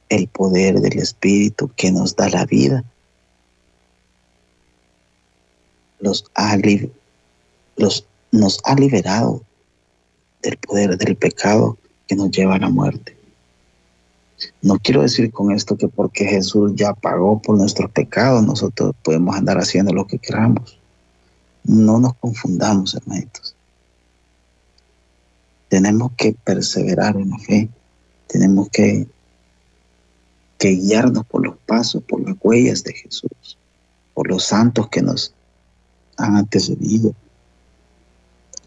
el 0.09 0.27
poder 0.27 0.81
del 0.81 0.99
Espíritu 0.99 1.71
que 1.75 1.91
nos 1.91 2.15
da 2.15 2.29
la 2.29 2.45
vida 2.45 2.83
los 6.05 6.23
ha, 6.35 6.55
los, 7.75 8.05
nos 8.31 8.59
ha 8.63 8.75
liberado 8.75 9.41
del 10.41 10.57
poder 10.57 10.97
del 10.97 11.15
pecado 11.17 11.77
que 12.07 12.15
nos 12.15 12.29
lleva 12.29 12.55
a 12.55 12.59
la 12.59 12.69
muerte. 12.69 13.17
No 14.61 14.77
quiero 14.77 15.01
decir 15.01 15.31
con 15.31 15.51
esto 15.51 15.75
que 15.75 15.87
porque 15.87 16.25
Jesús 16.25 16.73
ya 16.75 16.93
pagó 16.93 17.41
por 17.41 17.57
nuestros 17.57 17.89
pecados, 17.89 18.45
nosotros 18.45 18.93
podemos 19.01 19.35
andar 19.35 19.57
haciendo 19.57 19.93
lo 19.93 20.05
que 20.05 20.19
queramos. 20.19 20.79
No 21.63 21.99
nos 21.99 22.13
confundamos, 22.15 22.93
hermanitos. 22.93 23.55
Tenemos 25.67 26.11
que 26.15 26.35
perseverar 26.43 27.15
en 27.15 27.31
la 27.31 27.39
fe. 27.39 27.69
Tenemos 28.27 28.69
que, 28.69 29.07
que 30.59 30.69
guiarnos 30.69 31.25
por 31.25 31.43
los 31.43 31.57
pasos, 31.65 32.03
por 32.03 32.21
las 32.21 32.35
huellas 32.39 32.83
de 32.83 32.93
Jesús, 32.93 33.57
por 34.13 34.27
los 34.27 34.43
santos 34.43 34.89
que 34.89 35.01
nos 35.01 35.33
han 36.17 36.35
antecedido, 36.35 37.13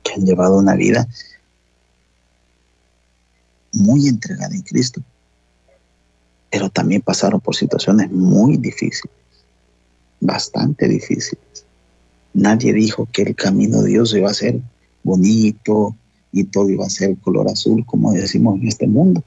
que 0.03 0.15
han 0.15 0.25
llevado 0.25 0.59
una 0.59 0.75
vida 0.75 1.07
muy 3.73 4.09
entregada 4.09 4.55
en 4.55 4.63
Cristo, 4.63 5.03
pero 6.51 6.71
también 6.71 7.03
pasaron 7.03 7.41
por 7.41 7.55
situaciones 7.55 8.11
muy 8.11 8.57
difíciles, 8.57 9.15
bastante 10.21 10.89
difíciles. 10.89 11.65
Nadie 12.35 12.73
dijo 12.73 13.09
que 13.13 13.23
el 13.23 13.35
camino 13.35 13.83
de 13.83 13.91
Dios 13.91 14.15
iba 14.15 14.31
a 14.31 14.35
ser 14.35 14.61
bonito 15.03 15.97
y 16.33 16.45
todo 16.45 16.69
iba 16.69 16.87
a 16.87 16.91
ser 16.91 17.17
color 17.19 17.49
azul, 17.49 17.85
como 17.87 18.13
decimos 18.13 18.61
en 18.61 18.69
este 18.69 18.87
mundo. 18.87 19.23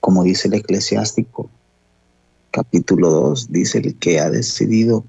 Como 0.00 0.24
dice 0.24 0.48
el 0.48 0.54
eclesiástico, 0.54 1.48
capítulo 2.52 3.10
2 3.10 3.50
dice 3.50 3.78
el 3.78 3.96
que 3.96 4.20
ha 4.20 4.30
decidido 4.30 5.04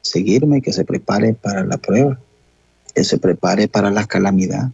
seguirme, 0.00 0.62
que 0.62 0.72
se 0.72 0.84
prepare 0.84 1.34
para 1.34 1.64
la 1.64 1.76
prueba, 1.76 2.18
que 2.94 3.04
se 3.04 3.18
prepare 3.18 3.68
para 3.68 3.90
la 3.90 4.06
calamidad. 4.06 4.70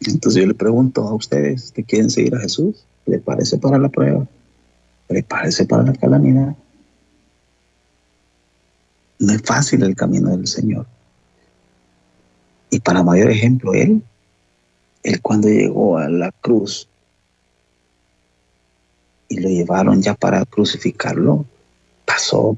Entonces 0.00 0.42
yo 0.42 0.46
le 0.46 0.54
pregunto 0.54 1.02
a 1.02 1.14
ustedes 1.14 1.72
que 1.72 1.84
quieren 1.84 2.10
seguir 2.10 2.34
a 2.34 2.40
Jesús, 2.40 2.84
prepárese 3.04 3.58
para 3.58 3.78
la 3.78 3.88
prueba, 3.88 4.26
prepárese 5.06 5.64
para 5.66 5.84
la 5.84 5.92
calamidad. 5.94 6.54
No 9.20 9.32
es 9.32 9.42
fácil 9.42 9.82
el 9.84 9.94
camino 9.94 10.36
del 10.36 10.46
Señor. 10.46 10.86
Y 12.70 12.80
para 12.80 13.04
mayor 13.04 13.30
ejemplo, 13.30 13.72
Él, 13.72 14.02
Él 15.04 15.20
cuando 15.22 15.48
llegó 15.48 15.96
a 15.96 16.08
la 16.08 16.32
cruz, 16.32 16.88
y 19.28 19.40
lo 19.40 19.48
llevaron 19.48 20.02
ya 20.02 20.14
para 20.14 20.44
crucificarlo, 20.44 21.44
pasó 22.04 22.56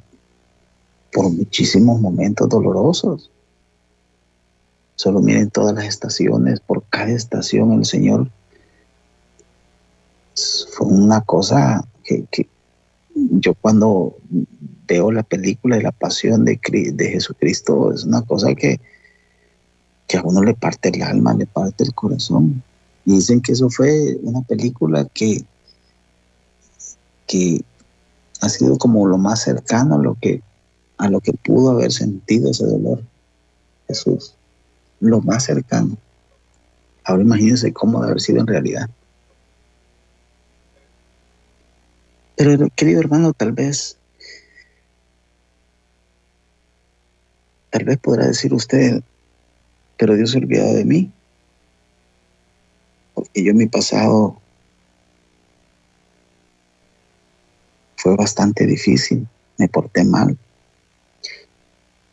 por 1.12 1.30
muchísimos 1.30 2.00
momentos 2.00 2.48
dolorosos. 2.48 3.30
Solo 4.96 5.20
miren 5.20 5.50
todas 5.50 5.74
las 5.74 5.86
estaciones, 5.86 6.60
por 6.60 6.82
cada 6.88 7.10
estación 7.10 7.72
el 7.72 7.84
Señor 7.84 8.30
fue 10.72 10.86
una 10.86 11.20
cosa 11.22 11.86
que, 12.04 12.26
yo 13.14 13.54
cuando 13.54 14.16
veo 14.86 15.10
la 15.10 15.22
película 15.22 15.76
de 15.76 15.82
la 15.82 15.92
pasión 15.92 16.44
de, 16.44 16.60
de 16.92 17.10
Jesucristo 17.10 17.92
es 17.92 18.04
una 18.04 18.22
cosa 18.22 18.54
que, 18.54 18.78
que 20.06 20.18
a 20.18 20.22
uno 20.22 20.42
le 20.42 20.54
parte 20.54 20.90
el 20.90 21.02
alma, 21.02 21.34
le 21.34 21.46
parte 21.46 21.84
el 21.84 21.94
corazón. 21.94 22.62
Y 23.04 23.14
dicen 23.14 23.40
que 23.40 23.52
eso 23.52 23.70
fue 23.70 24.18
una 24.22 24.42
película 24.42 25.06
que 25.12 25.44
que 27.26 27.62
ha 28.40 28.48
sido 28.48 28.78
como 28.78 29.06
lo 29.06 29.18
más 29.18 29.42
cercano 29.42 29.96
a 29.96 29.98
lo 29.98 30.16
que, 30.20 30.42
a 30.98 31.08
lo 31.08 31.20
que 31.20 31.32
pudo 31.32 31.70
haber 31.70 31.92
sentido 31.92 32.50
ese 32.50 32.66
dolor. 32.66 33.02
Jesús, 33.88 34.34
lo 35.00 35.20
más 35.20 35.44
cercano. 35.44 35.96
Ahora 37.04 37.22
imagínense 37.22 37.72
cómo 37.72 38.00
debe 38.00 38.10
haber 38.12 38.20
sido 38.20 38.40
en 38.40 38.46
realidad. 38.46 38.90
Pero 42.36 42.68
querido 42.74 43.00
hermano, 43.00 43.32
tal 43.32 43.52
vez, 43.52 43.96
tal 47.70 47.84
vez 47.84 47.98
podrá 47.98 48.26
decir 48.26 48.52
usted, 48.52 49.02
pero 49.96 50.14
Dios 50.16 50.32
se 50.32 50.38
olvidado 50.38 50.74
de 50.74 50.84
mí. 50.84 51.10
Porque 53.14 53.42
yo 53.42 53.52
en 53.52 53.56
mi 53.56 53.66
pasado 53.66 54.38
fue 58.06 58.14
bastante 58.14 58.66
difícil, 58.66 59.26
me 59.58 59.68
porté 59.68 60.04
mal. 60.04 60.38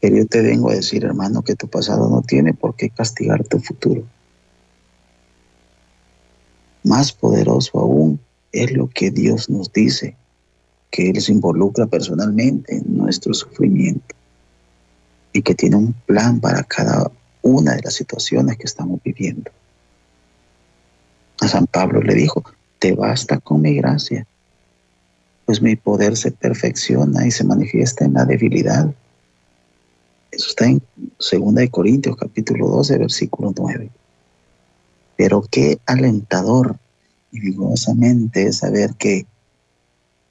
Pero 0.01 0.17
yo 0.17 0.25
te 0.25 0.41
vengo 0.41 0.71
a 0.71 0.73
decir, 0.73 1.06
hermano, 1.06 1.43
que 1.43 1.56
tu 1.56 1.67
pasado 1.67 2.10
no 2.10 2.23
tiene 2.23 2.51
por 2.56 2.75
qué 2.75 2.89
castigar 2.89 3.43
tu 3.43 3.60
futuro. 3.60 4.01
Más 6.84 7.13
poderoso 7.13 7.77
aún 7.77 8.19
es 8.51 8.71
lo 8.71 8.89
que 8.89 9.12
Dios 9.12 9.51
nos 9.51 9.71
dice, 9.71 10.15
que 10.89 11.12
Él 11.12 11.21
se 11.21 11.32
involucra 11.32 11.86
personalmente 11.86 12.75
en 12.75 12.97
nuestro 12.97 13.36
sufrimiento 13.36 14.15
y 15.32 15.43
que 15.43 15.53
tiene 15.53 15.75
un 15.75 15.93
plan 15.93 16.39
para 16.39 16.63
cada 16.63 17.12
una 17.43 17.75
de 17.75 17.84
las 17.84 17.93
situaciones 17.93 18.58
que 18.58 18.65
estamos 18.65 18.99
viviendo. 19.03 19.51
A 21.39 21.47
San 21.47 21.67
Pablo 21.67 22.01
le 22.01 22.15
dijo, 22.15 22.43
te 22.79 22.93
basta 22.93 23.38
con 23.38 23.62
mi 23.62 23.75
gracia, 23.75 24.25
pues 25.45 25.62
mi 25.62 25.75
poder 25.75 26.15
se 26.15 26.32
perfecciona 26.32 27.25
y 27.27 27.32
se 27.32 27.43
manifiesta 27.43 28.06
en 28.06 28.13
la 28.13 28.25
debilidad. 28.25 28.93
Eso 30.32 30.49
está 30.49 30.65
en 30.65 30.82
2 30.97 31.69
Corintios 31.69 32.15
capítulo 32.15 32.67
12, 32.67 32.97
versículo 32.97 33.53
9. 33.56 33.89
Pero 35.17 35.43
qué 35.51 35.79
alentador 35.86 36.77
y 37.32 37.39
vigorosamente 37.39 38.47
es 38.47 38.58
saber 38.58 38.95
que 38.95 39.25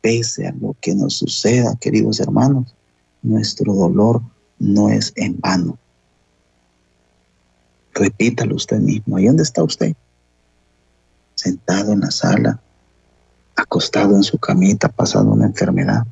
pese 0.01 0.49
a 0.49 0.53
lo 0.53 0.77
que 0.81 0.95
nos 0.95 1.15
suceda, 1.15 1.77
queridos 1.81 2.21
hermanos, 2.21 2.75
nuestro 3.23 3.73
dolor 3.75 4.23
no 4.59 4.89
es 4.89 5.13
en 5.17 5.39
vano. 5.41 5.79
Repítalo 7.95 8.57
usted 8.57 8.79
mismo. 8.79 9.19
¿Y 9.19 9.27
dónde 9.27 9.43
está 9.43 9.63
usted? 9.63 9.95
Sentado 11.35 11.93
en 11.93 12.01
la 12.01 12.11
sala, 12.11 12.61
acostado 13.57 14.17
en 14.17 14.23
su 14.23 14.39
camita, 14.39 14.89
pasando 14.89 15.33
una 15.33 15.47
enfermedad. 15.47 16.07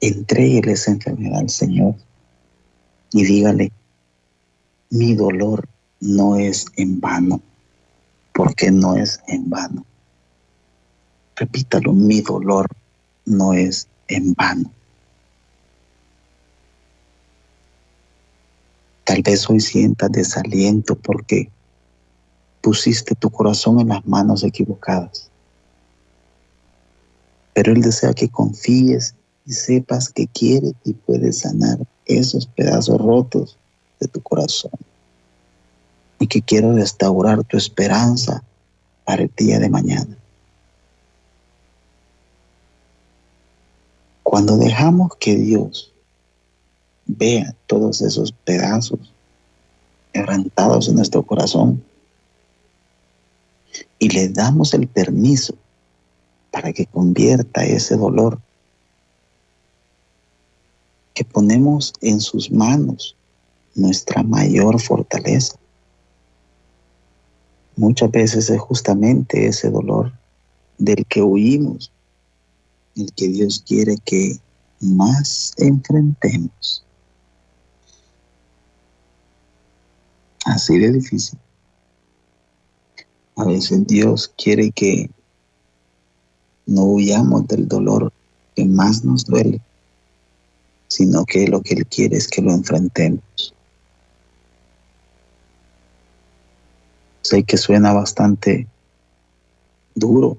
Entréguele 0.00 0.72
esa 0.72 0.92
enfermedad 0.92 1.40
al 1.40 1.50
Señor 1.50 1.94
y 3.12 3.24
dígale, 3.24 3.72
mi 4.90 5.14
dolor 5.14 5.68
no 6.00 6.36
es 6.36 6.66
en 6.76 7.00
vano, 7.00 7.40
porque 8.32 8.70
no 8.70 8.96
es 8.96 9.20
en 9.26 9.50
vano. 9.50 9.84
Repítalo, 11.36 11.92
mi 11.92 12.20
dolor 12.20 12.66
no 13.24 13.52
es 13.52 13.88
en 14.08 14.34
vano. 14.34 14.70
Tal 19.04 19.22
vez 19.22 19.48
hoy 19.50 19.60
sientas 19.60 20.12
desaliento 20.12 20.94
porque 20.94 21.50
pusiste 22.60 23.14
tu 23.14 23.30
corazón 23.30 23.80
en 23.80 23.88
las 23.88 24.06
manos 24.06 24.44
equivocadas. 24.44 25.29
Pero 27.54 27.72
Él 27.72 27.82
desea 27.82 28.12
que 28.14 28.28
confíes 28.28 29.14
y 29.46 29.52
sepas 29.52 30.08
que 30.08 30.26
quiere 30.26 30.72
y 30.84 30.94
puede 30.94 31.32
sanar 31.32 31.78
esos 32.06 32.46
pedazos 32.46 33.00
rotos 33.00 33.56
de 33.98 34.08
tu 34.08 34.20
corazón. 34.20 34.72
Y 36.18 36.26
que 36.26 36.42
quiere 36.42 36.72
restaurar 36.72 37.42
tu 37.44 37.56
esperanza 37.56 38.42
para 39.04 39.22
el 39.22 39.32
día 39.36 39.58
de 39.58 39.70
mañana. 39.70 40.16
Cuando 44.22 44.56
dejamos 44.56 45.16
que 45.16 45.34
Dios 45.34 45.92
vea 47.06 47.54
todos 47.66 48.00
esos 48.02 48.32
pedazos 48.32 49.12
quebrantados 50.12 50.88
en 50.88 50.96
nuestro 50.96 51.22
corazón 51.22 51.82
y 53.98 54.08
le 54.10 54.28
damos 54.28 54.74
el 54.74 54.86
permiso 54.86 55.54
para 56.50 56.72
que 56.72 56.86
convierta 56.86 57.64
ese 57.64 57.96
dolor 57.96 58.40
que 61.14 61.24
ponemos 61.24 61.92
en 62.00 62.20
sus 62.20 62.50
manos 62.50 63.16
nuestra 63.74 64.22
mayor 64.22 64.80
fortaleza. 64.80 65.56
Muchas 67.76 68.10
veces 68.10 68.50
es 68.50 68.60
justamente 68.60 69.46
ese 69.46 69.70
dolor 69.70 70.12
del 70.78 71.06
que 71.06 71.22
huimos, 71.22 71.92
el 72.96 73.12
que 73.12 73.28
Dios 73.28 73.62
quiere 73.66 73.96
que 74.04 74.38
más 74.80 75.54
enfrentemos. 75.56 76.84
Así 80.44 80.78
de 80.78 80.92
difícil. 80.92 81.38
A 83.36 83.44
veces 83.44 83.86
Dios 83.86 84.32
quiere 84.36 84.70
que 84.72 85.10
no 86.70 86.84
huyamos 86.84 87.46
del 87.48 87.66
dolor 87.68 88.12
que 88.54 88.64
más 88.64 89.04
nos 89.04 89.24
duele, 89.24 89.60
sino 90.88 91.24
que 91.24 91.46
lo 91.48 91.60
que 91.62 91.74
Él 91.74 91.86
quiere 91.86 92.16
es 92.16 92.28
que 92.28 92.40
lo 92.40 92.52
enfrentemos. 92.52 93.22
Sé 97.22 97.42
que 97.42 97.56
suena 97.56 97.92
bastante 97.92 98.66
duro 99.94 100.38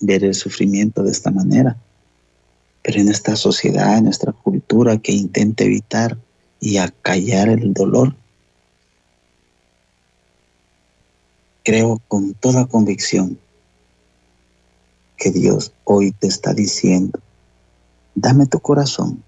ver 0.00 0.24
el 0.24 0.34
sufrimiento 0.34 1.02
de 1.02 1.10
esta 1.10 1.30
manera, 1.30 1.76
pero 2.82 3.00
en 3.00 3.08
esta 3.08 3.36
sociedad, 3.36 3.98
en 3.98 4.04
nuestra 4.04 4.32
cultura 4.32 4.98
que 4.98 5.12
intenta 5.12 5.64
evitar 5.64 6.18
y 6.60 6.78
a 6.78 6.88
callar 7.02 7.48
el 7.48 7.72
dolor. 7.74 8.14
Creo 11.64 12.00
con 12.08 12.34
toda 12.34 12.66
convicción 12.66 13.38
que 15.16 15.30
Dios 15.30 15.72
hoy 15.84 16.12
te 16.12 16.26
está 16.26 16.52
diciendo, 16.54 17.18
dame 18.14 18.46
tu 18.46 18.60
corazón 18.60 19.22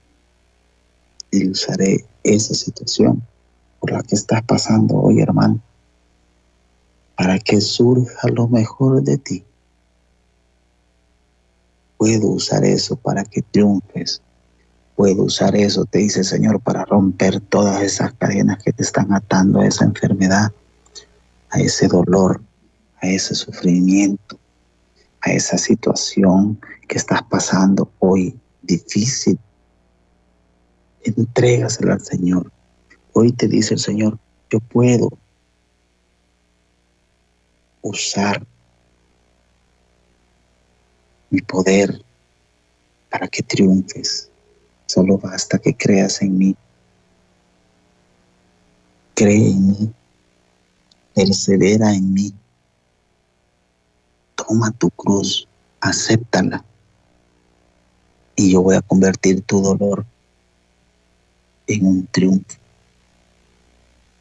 y 1.30 1.48
usaré 1.48 2.04
esa 2.22 2.54
situación 2.54 3.22
por 3.80 3.90
la 3.92 4.02
que 4.02 4.14
estás 4.14 4.42
pasando 4.42 4.94
hoy, 4.96 5.20
hermano, 5.20 5.60
para 7.16 7.38
que 7.38 7.60
surja 7.60 8.28
lo 8.28 8.46
mejor 8.46 9.02
de 9.02 9.18
ti. 9.18 9.44
Puedo 11.96 12.28
usar 12.28 12.64
eso 12.64 12.96
para 12.96 13.24
que 13.24 13.42
triunfes 13.42 14.20
puedo 14.96 15.24
usar 15.24 15.54
eso, 15.54 15.84
te 15.84 15.98
dice 15.98 16.20
el 16.20 16.24
Señor, 16.24 16.60
para 16.60 16.84
romper 16.84 17.40
todas 17.40 17.82
esas 17.82 18.14
cadenas 18.14 18.62
que 18.62 18.72
te 18.72 18.82
están 18.82 19.12
atando 19.12 19.60
a 19.60 19.66
esa 19.66 19.84
enfermedad, 19.84 20.50
a 21.50 21.60
ese 21.60 21.88
dolor, 21.88 22.40
a 23.02 23.06
ese 23.08 23.34
sufrimiento, 23.34 24.38
a 25.22 25.32
esa 25.32 25.58
situación 25.58 26.60
que 26.88 26.98
estás 26.98 27.22
pasando 27.24 27.90
hoy 27.98 28.38
difícil. 28.62 29.38
Entrégasela 31.02 31.94
al 31.94 32.00
Señor. 32.00 32.52
Hoy 33.12 33.32
te 33.32 33.48
dice 33.48 33.74
el 33.74 33.80
Señor, 33.80 34.18
yo 34.50 34.60
puedo 34.60 35.08
usar 37.82 38.44
mi 41.30 41.40
poder 41.40 42.02
para 43.10 43.28
que 43.28 43.42
triunfes. 43.42 44.30
Solo 44.86 45.18
basta 45.18 45.58
que 45.58 45.76
creas 45.76 46.22
en 46.22 46.38
mí. 46.38 46.56
Cree 49.14 49.50
en 49.50 49.68
mí. 49.68 49.94
Persevera 51.16 51.94
en 51.94 52.12
mí. 52.12 52.34
Toma 54.34 54.70
tu 54.72 54.90
cruz, 54.90 55.48
acéptala. 55.80 56.62
Y 58.36 58.52
yo 58.52 58.60
voy 58.60 58.76
a 58.76 58.82
convertir 58.82 59.40
tu 59.40 59.62
dolor 59.62 60.04
en 61.66 61.86
un 61.86 62.06
triunfo, 62.08 62.58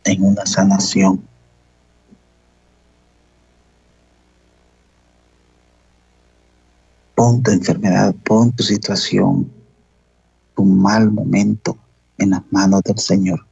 en 0.06 0.24
una 0.24 0.46
sanación. 0.46 1.22
Pon 7.14 7.44
tu 7.44 7.52
enfermedad, 7.52 8.16
pon 8.24 8.54
tu 8.54 8.64
situación 8.64 9.52
tu 10.56 10.64
mal 10.64 11.12
momento 11.12 11.78
en 12.18 12.30
las 12.32 12.42
manos 12.52 12.82
del 12.84 12.98
Señor. 12.98 13.46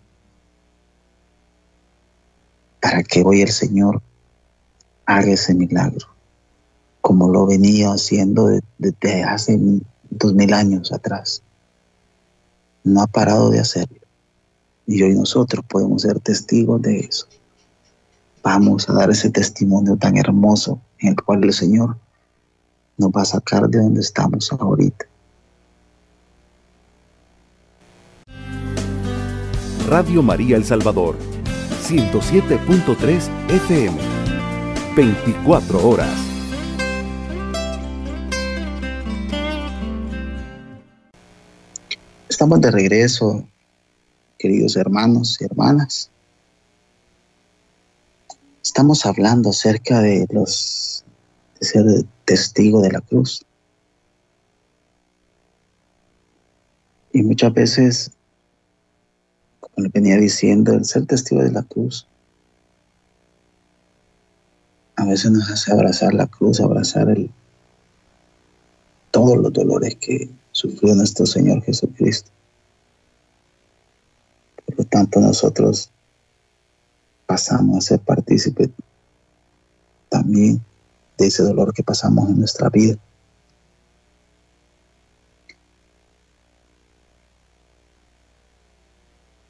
Para 2.84 3.02
que 3.02 3.24
hoy 3.24 3.42
el 3.42 3.52
Señor 3.52 4.02
haga 5.06 5.32
ese 5.32 5.56
milagro, 5.56 6.06
como 7.00 7.30
lo 7.30 7.46
venía 7.46 7.92
haciendo 7.92 8.50
desde 8.78 9.24
hace 9.24 9.58
dos 10.10 10.34
mil 10.34 10.54
años 10.54 10.92
atrás. 10.92 11.42
No 12.84 13.02
ha 13.02 13.08
parado 13.08 13.50
de 13.50 13.62
hacerlo. 13.62 13.98
Y 14.86 15.02
hoy 15.02 15.16
nosotros 15.16 15.64
podemos 15.66 16.02
ser 16.02 16.20
testigos 16.20 16.82
de 16.82 17.00
eso. 17.00 17.26
Vamos 18.44 18.90
a 18.90 18.94
dar 18.94 19.10
ese 19.10 19.30
testimonio 19.30 19.96
tan 19.96 20.18
hermoso 20.18 20.82
en 21.00 21.10
el 21.10 21.16
cual 21.16 21.46
el 21.46 21.54
Señor 21.54 21.98
nos 22.98 23.10
va 23.10 23.22
a 23.22 23.26
sacar 23.26 23.70
de 23.70 23.80
donde 23.80 24.02
estamos 24.02 24.52
ahorita 24.52 25.06
Radio 29.94 30.24
María 30.24 30.58
El 30.58 30.64
Salvador, 30.66 31.16
107.3 31.84 33.30
FM, 33.50 33.98
24 34.96 35.86
horas. 35.86 36.10
Estamos 42.30 42.62
de 42.62 42.72
regreso, 42.72 43.46
queridos 44.40 44.78
hermanos 44.78 45.38
y 45.42 45.44
hermanas. 45.44 46.10
Estamos 48.64 49.06
hablando 49.06 49.50
acerca 49.50 50.00
de 50.00 50.26
los 50.30 51.04
de 51.60 51.66
ser 51.66 51.86
testigo 52.24 52.82
de 52.82 52.94
la 52.94 53.02
cruz. 53.02 53.46
Y 57.12 57.24
muchas 57.24 57.54
veces, 57.54 58.12
como 59.76 59.90
venía 59.94 60.18
diciendo, 60.18 60.74
el 60.74 60.86
ser 60.86 61.06
testigo 61.06 61.42
de 61.42 61.52
la 61.52 61.64
cruz 61.64 62.08
a 64.96 65.06
veces 65.06 65.32
nos 65.32 65.50
hace 65.50 65.72
abrazar 65.72 66.14
la 66.14 66.28
cruz, 66.28 66.60
abrazar 66.60 67.08
todos 69.12 69.38
los 69.38 69.52
dolores 69.52 69.96
que 69.96 70.30
sufrió 70.52 70.96
nuestro 70.96 71.26
Señor 71.26 71.62
Jesucristo. 71.64 72.30
Por 74.66 74.78
lo 74.78 74.84
tanto, 74.86 75.20
nosotros 75.20 75.90
pasamos 77.26 77.78
a 77.78 77.82
ser 77.82 78.00
partícipes 78.00 78.70
también 80.10 80.64
de 81.18 81.28
ese 81.28 81.44
dolor 81.44 81.74
que 81.74 81.84
pasamos 81.84 82.30
en 82.30 82.40
nuestra 82.40 82.70
vida. 82.70 82.98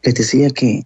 Les 0.03 0.13
decía 0.13 0.49
que 0.49 0.85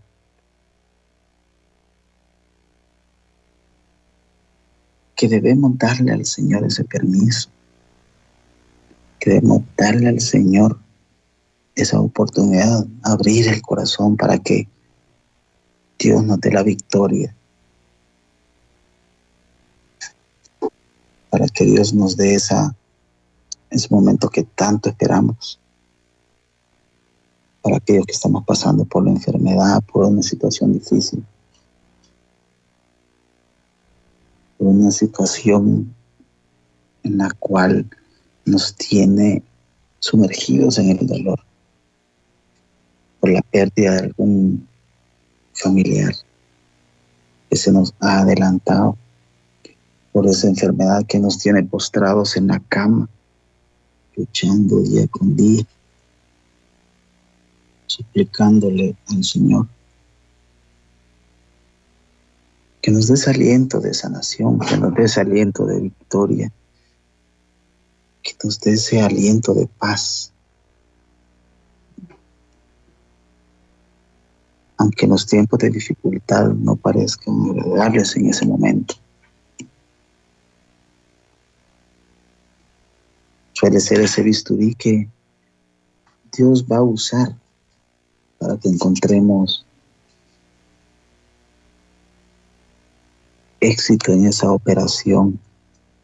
que 5.18 5.28
debemos 5.28 5.76
darle 5.80 6.14
al 6.14 6.26
Señor 6.26 6.64
ese 6.64 6.86
permiso, 6.86 7.50
que 9.20 9.32
debemos 9.32 9.64
darle 9.76 10.10
al 10.10 10.22
Señor 10.22 10.80
esa 11.76 12.00
oportunidad, 12.00 12.86
abrir 13.02 13.48
el 13.48 13.62
corazón 13.64 14.16
para 14.16 14.38
que 14.38 14.68
Dios 15.98 16.24
nos 16.24 16.40
dé 16.40 16.52
la 16.52 16.62
victoria, 16.62 17.36
para 21.32 21.48
que 21.48 21.66
Dios 21.66 21.96
nos 21.96 22.16
dé 22.16 22.36
esa, 22.36 22.76
ese 23.72 23.88
momento 23.90 24.30
que 24.30 24.44
tanto 24.44 24.90
esperamos, 24.90 25.60
para 27.62 27.78
aquellos 27.78 28.06
que 28.06 28.14
estamos 28.14 28.44
pasando 28.46 28.86
por 28.86 29.04
la 29.04 29.12
enfermedad, 29.12 29.84
por 29.92 30.06
una 30.06 30.22
situación 30.22 30.74
difícil. 30.74 31.24
una 34.60 34.92
situación 34.92 35.94
en 37.04 37.18
la 37.18 37.30
cual 37.40 37.88
nos 38.46 38.76
tiene 38.76 39.44
sumergidos 40.00 40.78
en 40.80 40.90
el 40.98 41.06
dolor 41.06 41.40
por 43.20 43.32
la 43.32 43.42
pérdida 43.42 43.92
de 43.92 44.00
algún 44.00 44.68
familiar 45.54 46.14
que 47.50 47.56
se 47.56 47.72
nos 47.72 47.94
ha 48.00 48.20
adelantado, 48.20 48.98
por 50.12 50.28
esa 50.28 50.48
enfermedad 50.48 51.06
que 51.08 51.20
nos 51.20 51.38
tiene 51.38 51.64
postrados 51.64 52.36
en 52.36 52.48
la 52.48 52.60
cama, 52.60 53.08
luchando 54.16 54.82
día 54.82 55.08
con 55.08 55.36
día, 55.36 55.64
suplicándole 57.88 58.96
al 59.08 59.24
Señor 59.24 59.68
que 62.88 62.94
nos 62.94 63.08
dé 63.08 63.16
ese 63.16 63.32
aliento 63.32 63.82
de 63.82 63.94
sanación, 63.94 64.60
que 64.60 64.78
nos 64.78 64.94
dé 64.96 65.04
ese 65.04 65.20
aliento 65.20 65.66
de 65.66 65.82
victoria, 65.82 66.50
que 68.24 68.32
nos 68.42 68.62
dé 68.62 68.76
ese 68.76 69.02
aliento 69.02 69.54
de 69.54 69.68
paz. 69.68 70.32
Aunque 74.78 75.06
los 75.06 75.26
tiempos 75.26 75.60
de 75.60 75.70
dificultad 75.70 76.48
no 76.54 76.78
parezcan 76.78 77.36
agradables 77.50 78.16
en 78.16 78.28
ese 78.28 78.46
momento. 78.46 78.96
Suele 83.52 83.82
ser 83.82 84.00
ese 84.00 84.24
bisturí 84.24 84.76
que 84.76 85.10
Dios 86.32 86.64
va 86.64 86.78
a 86.78 86.84
usar 86.84 87.36
para 88.40 88.58
que 88.58 88.70
encontremos 88.70 89.66
éxito 93.60 94.12
en 94.12 94.26
esa 94.26 94.52
operación 94.52 95.40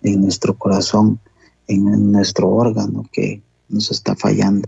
en 0.02 0.22
nuestro 0.22 0.58
corazón, 0.58 1.20
en 1.68 2.12
nuestro 2.12 2.50
órgano 2.50 3.06
que 3.12 3.42
nos 3.70 3.92
está 3.92 4.16
fallando. 4.16 4.68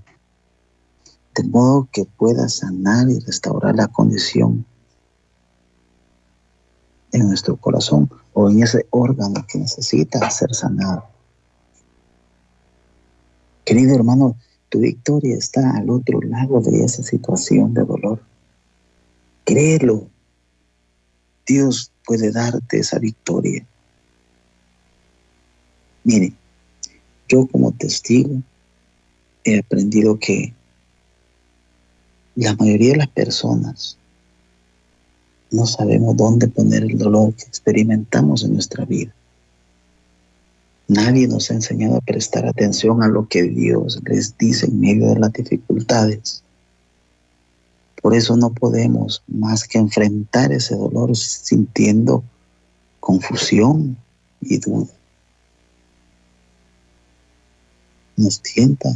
De 1.35 1.43
modo 1.43 1.89
que 1.91 2.05
pueda 2.05 2.47
sanar 2.47 3.09
y 3.09 3.19
restaurar 3.19 3.75
la 3.75 3.87
condición 3.87 4.65
en 7.11 7.27
nuestro 7.27 7.57
corazón 7.57 8.09
o 8.33 8.49
en 8.49 8.63
ese 8.63 8.85
órgano 8.91 9.45
que 9.47 9.59
necesita 9.59 10.29
ser 10.29 10.53
sanado. 10.53 11.03
Querido 13.65 13.95
hermano, 13.95 14.35
tu 14.75 14.81
victoria 14.81 15.37
está 15.37 15.77
al 15.77 15.89
otro 15.89 16.19
lado 16.19 16.59
de 16.59 16.83
esa 16.83 17.01
situación 17.01 17.73
de 17.73 17.85
dolor. 17.85 18.21
Créelo. 19.45 20.09
Dios 21.47 21.93
puede 22.05 22.29
darte 22.29 22.79
esa 22.79 22.99
victoria. 22.99 23.65
Mire, 26.03 26.33
yo 27.29 27.47
como 27.47 27.71
testigo 27.71 28.41
he 29.45 29.59
aprendido 29.59 30.19
que 30.19 30.53
la 32.35 32.53
mayoría 32.55 32.91
de 32.91 32.97
las 32.97 33.07
personas 33.07 33.97
no 35.51 35.65
sabemos 35.65 36.17
dónde 36.17 36.49
poner 36.49 36.83
el 36.83 36.97
dolor 36.97 37.33
que 37.33 37.43
experimentamos 37.43 38.43
en 38.43 38.55
nuestra 38.55 38.83
vida. 38.83 39.13
Nadie 40.87 41.27
nos 41.27 41.49
ha 41.49 41.55
enseñado 41.55 41.97
a 41.97 42.01
prestar 42.01 42.45
atención 42.45 43.01
a 43.01 43.07
lo 43.07 43.27
que 43.27 43.43
Dios 43.43 43.99
les 44.05 44.37
dice 44.37 44.67
en 44.67 44.79
medio 44.79 45.09
de 45.09 45.19
las 45.19 45.33
dificultades. 45.33 46.43
Por 48.01 48.13
eso 48.13 48.37
no 48.37 48.53
podemos 48.53 49.23
más 49.27 49.63
que 49.63 49.79
enfrentar 49.79 50.51
ese 50.51 50.75
dolor 50.75 51.15
sintiendo 51.15 52.23
confusión 52.99 53.97
y 54.41 54.59
duda. 54.59 54.87
Nos 58.15 58.39
tienta 58.43 58.89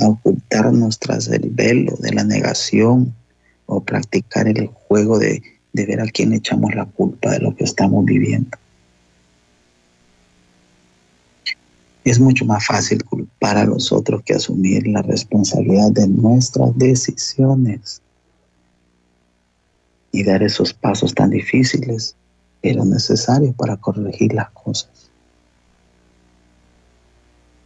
a 0.00 0.08
ocultarnos 0.08 1.00
tras 1.00 1.26
el 1.26 1.50
velo 1.50 1.96
de 1.98 2.12
la 2.12 2.22
negación 2.22 3.12
o 3.66 3.82
practicar 3.82 4.46
el 4.46 4.68
juego 4.68 5.18
de, 5.18 5.42
de 5.72 5.86
ver 5.86 6.00
a 6.00 6.06
quién 6.06 6.32
echamos 6.32 6.72
la 6.76 6.86
culpa 6.86 7.32
de 7.32 7.40
lo 7.40 7.56
que 7.56 7.64
estamos 7.64 8.04
viviendo. 8.04 8.56
Es 12.04 12.18
mucho 12.18 12.44
más 12.44 12.66
fácil 12.66 13.04
culpar 13.04 13.56
a 13.56 13.64
los 13.64 13.92
otros 13.92 14.22
que 14.24 14.34
asumir 14.34 14.86
la 14.88 15.02
responsabilidad 15.02 15.92
de 15.92 16.08
nuestras 16.08 16.76
decisiones 16.76 18.02
y 20.10 20.24
dar 20.24 20.42
esos 20.42 20.74
pasos 20.74 21.14
tan 21.14 21.30
difíciles, 21.30 22.16
pero 22.60 22.84
necesarios 22.84 23.54
para 23.54 23.76
corregir 23.76 24.34
las 24.34 24.50
cosas. 24.50 25.10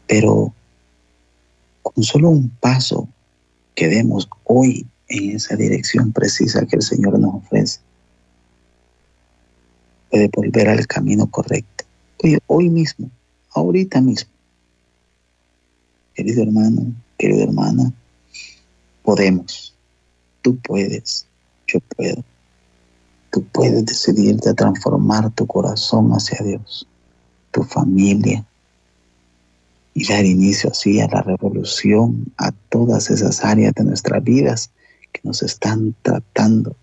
Pero 0.07 0.53
con 1.83 2.05
solo 2.05 2.31
un 2.31 2.51
paso 2.51 3.09
que 3.75 3.88
demos 3.88 4.29
hoy 4.44 4.87
en 5.09 5.37
esa 5.37 5.57
dirección 5.57 6.12
precisa 6.12 6.66
que 6.66 6.77
el 6.77 6.83
Señor 6.83 7.18
nos 7.18 7.37
ofrece, 7.37 7.81
puede 10.11 10.29
volver 10.29 10.68
al 10.68 10.87
camino 10.87 11.27
correcto. 11.31 11.85
Hoy, 12.22 12.38
hoy 12.46 12.70
mismo 12.70 13.11
ahorita 13.57 14.01
mismo. 14.01 14.31
Querido 16.14 16.42
hermano, 16.42 16.95
querida 17.19 17.45
hermana, 17.45 17.92
podemos, 19.03 19.75
tú 20.42 20.57
puedes, 20.59 21.27
yo 21.66 21.81
puedo. 21.97 22.23
Tú 23.31 23.45
puedes 23.53 23.85
decidirte 23.85 24.51
a 24.51 24.55
transformar 24.55 25.31
tu 25.33 25.47
corazón 25.47 26.11
hacia 26.12 26.38
Dios, 26.45 26.87
tu 27.51 27.62
familia, 27.64 28.47
y 29.92 30.07
dar 30.07 30.25
inicio 30.25 30.71
así 30.71 31.01
a 31.01 31.09
la 31.09 31.23
revolución, 31.23 32.33
a 32.37 32.53
todas 32.53 33.11
esas 33.11 33.45
áreas 33.45 33.75
de 33.75 33.85
nuestras 33.85 34.23
vidas 34.23 34.71
que 35.12 35.21
nos 35.25 35.42
están 35.42 35.95
tratando, 36.03 36.77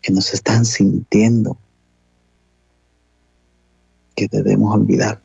que 0.00 0.12
nos 0.12 0.32
están 0.32 0.64
sintiendo 0.64 1.56
que 4.14 4.28
debemos 4.28 4.74
olvidar. 4.74 5.20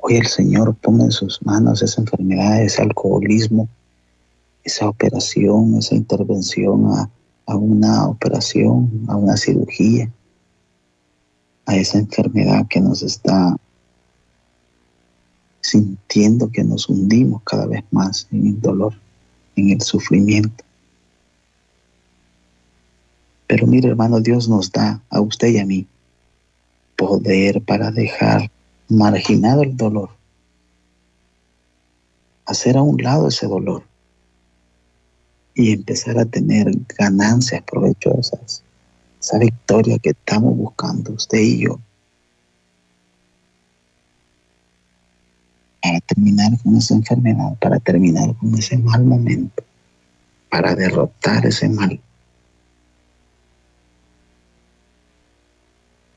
Hoy 0.00 0.16
el 0.16 0.26
Señor 0.26 0.74
pone 0.76 1.04
en 1.04 1.12
sus 1.12 1.42
manos 1.42 1.82
esa 1.82 2.00
enfermedad, 2.00 2.62
ese 2.62 2.82
alcoholismo, 2.82 3.68
esa 4.64 4.88
operación, 4.88 5.76
esa 5.76 5.94
intervención 5.94 6.86
a, 6.92 7.10
a 7.46 7.56
una 7.56 8.06
operación, 8.06 9.04
a 9.08 9.16
una 9.16 9.36
cirugía, 9.36 10.10
a 11.66 11.76
esa 11.76 11.98
enfermedad 11.98 12.66
que 12.68 12.80
nos 12.80 13.02
está 13.02 13.56
sintiendo 15.60 16.50
que 16.50 16.64
nos 16.64 16.88
hundimos 16.88 17.42
cada 17.42 17.66
vez 17.66 17.84
más 17.90 18.26
en 18.32 18.46
el 18.46 18.60
dolor, 18.60 18.94
en 19.56 19.70
el 19.70 19.80
sufrimiento. 19.82 20.64
Pero 23.48 23.66
mire, 23.66 23.88
hermano, 23.88 24.20
Dios 24.20 24.46
nos 24.48 24.70
da 24.70 25.02
a 25.08 25.20
usted 25.20 25.48
y 25.48 25.58
a 25.58 25.64
mí 25.64 25.86
poder 26.96 27.62
para 27.62 27.90
dejar 27.90 28.50
marginado 28.88 29.62
el 29.62 29.74
dolor, 29.74 30.10
hacer 32.44 32.76
a 32.76 32.82
un 32.82 33.02
lado 33.02 33.28
ese 33.28 33.46
dolor 33.46 33.84
y 35.54 35.72
empezar 35.72 36.18
a 36.18 36.26
tener 36.26 36.70
ganancias 36.98 37.62
provechosas, 37.62 38.62
esa 39.18 39.38
victoria 39.38 39.98
que 39.98 40.10
estamos 40.10 40.54
buscando 40.54 41.12
usted 41.12 41.38
y 41.38 41.60
yo. 41.64 41.80
Para 45.82 46.00
terminar 46.00 46.52
con 46.62 46.76
esa 46.76 46.94
enfermedad, 46.94 47.56
para 47.60 47.80
terminar 47.80 48.36
con 48.36 48.54
ese 48.58 48.76
mal 48.76 49.04
momento, 49.04 49.62
para 50.50 50.74
derrotar 50.74 51.46
ese 51.46 51.68
mal. 51.70 51.98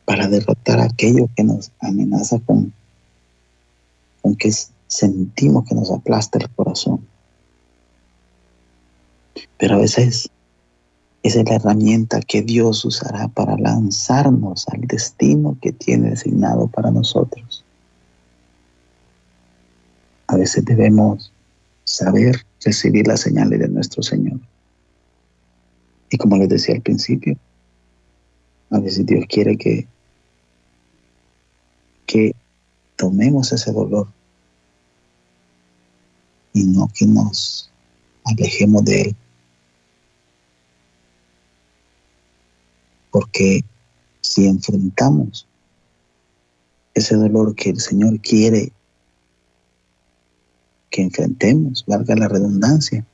Para 0.06 0.28
derrotar 0.28 0.80
aquello 0.80 1.30
que 1.36 1.44
nos 1.44 1.72
amenaza 1.80 2.40
con, 2.40 2.74
con 4.22 4.36
que 4.36 4.52
sentimos 4.88 5.66
que 5.66 5.76
nos 5.76 5.92
aplasta 5.92 6.40
el 6.40 6.50
corazón. 6.50 7.08
Pero 9.58 9.76
a 9.76 9.80
veces 9.80 10.30
es 11.24 11.36
la 11.36 11.56
herramienta 11.56 12.20
que 12.22 12.42
Dios 12.42 12.84
usará 12.84 13.28
para 13.28 13.58
lanzarnos 13.58 14.68
al 14.70 14.82
destino 14.82 15.58
que 15.62 15.72
tiene 15.72 16.10
designado 16.10 16.68
para 16.68 16.92
nosotros. 16.92 17.64
A 20.28 20.36
veces 20.36 20.66
debemos 20.66 21.32
saber 21.84 22.36
recibir 22.64 23.08
las 23.08 23.22
señales 23.22 23.60
de 23.60 23.68
nuestro 23.68 24.02
Señor. 24.02 24.40
Y 26.10 26.18
como 26.18 26.38
les 26.38 26.50
decía 26.50 26.76
al 26.76 26.82
principio, 26.82 27.38
a 28.72 28.80
veces 28.80 29.06
Dios 29.06 29.26
quiere 29.28 29.58
que 29.58 29.88
que 32.12 32.36
tomemos 32.98 33.54
ese 33.54 33.72
dolor 33.72 34.08
y 36.54 36.64
no 36.66 36.90
que 36.94 37.06
nos 37.06 37.72
alejemos 38.26 38.84
de 38.84 39.02
él. 39.02 39.16
Porque 43.12 43.64
si 44.20 44.46
enfrentamos 44.46 45.48
ese 46.94 47.16
dolor 47.16 47.56
que 47.56 47.70
el 47.70 47.80
Señor 47.80 48.20
quiere 48.20 48.74
que 50.90 51.04
enfrentemos, 51.04 51.86
valga 51.88 52.16
la 52.18 52.28
redundancia, 52.28 53.06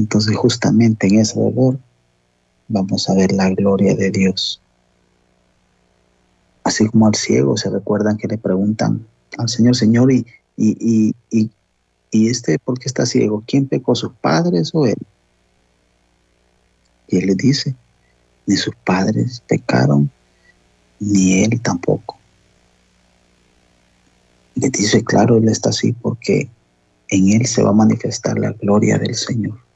entonces 0.00 0.34
justamente 0.34 1.06
en 1.06 1.20
ese 1.20 1.38
dolor 1.38 1.78
vamos 2.68 3.08
a 3.10 3.14
ver 3.14 3.32
la 3.32 3.50
gloria 3.50 3.94
de 3.94 4.10
Dios. 4.10 4.60
Así 6.64 6.88
como 6.88 7.06
al 7.06 7.14
ciego, 7.14 7.56
se 7.56 7.68
recuerdan 7.68 8.16
que 8.16 8.26
le 8.26 8.38
preguntan 8.38 9.06
al 9.36 9.48
Señor, 9.48 9.76
Señor, 9.76 10.10
y, 10.10 10.26
y, 10.56 11.14
y, 11.30 11.50
y 12.10 12.28
este, 12.28 12.58
¿por 12.58 12.78
qué 12.78 12.86
está 12.86 13.04
ciego? 13.04 13.44
¿Quién 13.46 13.68
pecó, 13.68 13.94
sus 13.94 14.12
padres 14.14 14.70
o 14.72 14.86
él? 14.86 14.96
Y 17.08 17.18
él 17.18 17.26
le 17.26 17.34
dice, 17.34 17.74
ni 18.46 18.56
sus 18.56 18.74
padres 18.76 19.42
pecaron, 19.46 20.10
ni 20.98 21.44
él 21.44 21.60
tampoco. 21.60 22.16
Le 24.54 24.70
dice, 24.70 25.04
claro, 25.04 25.36
él 25.36 25.48
está 25.48 25.70
así 25.70 25.92
porque 25.92 26.48
en 27.08 27.32
él 27.32 27.46
se 27.46 27.62
va 27.62 27.70
a 27.70 27.74
manifestar 27.74 28.38
la 28.38 28.52
gloria 28.52 28.96
del 28.96 29.14
Señor. 29.14 29.69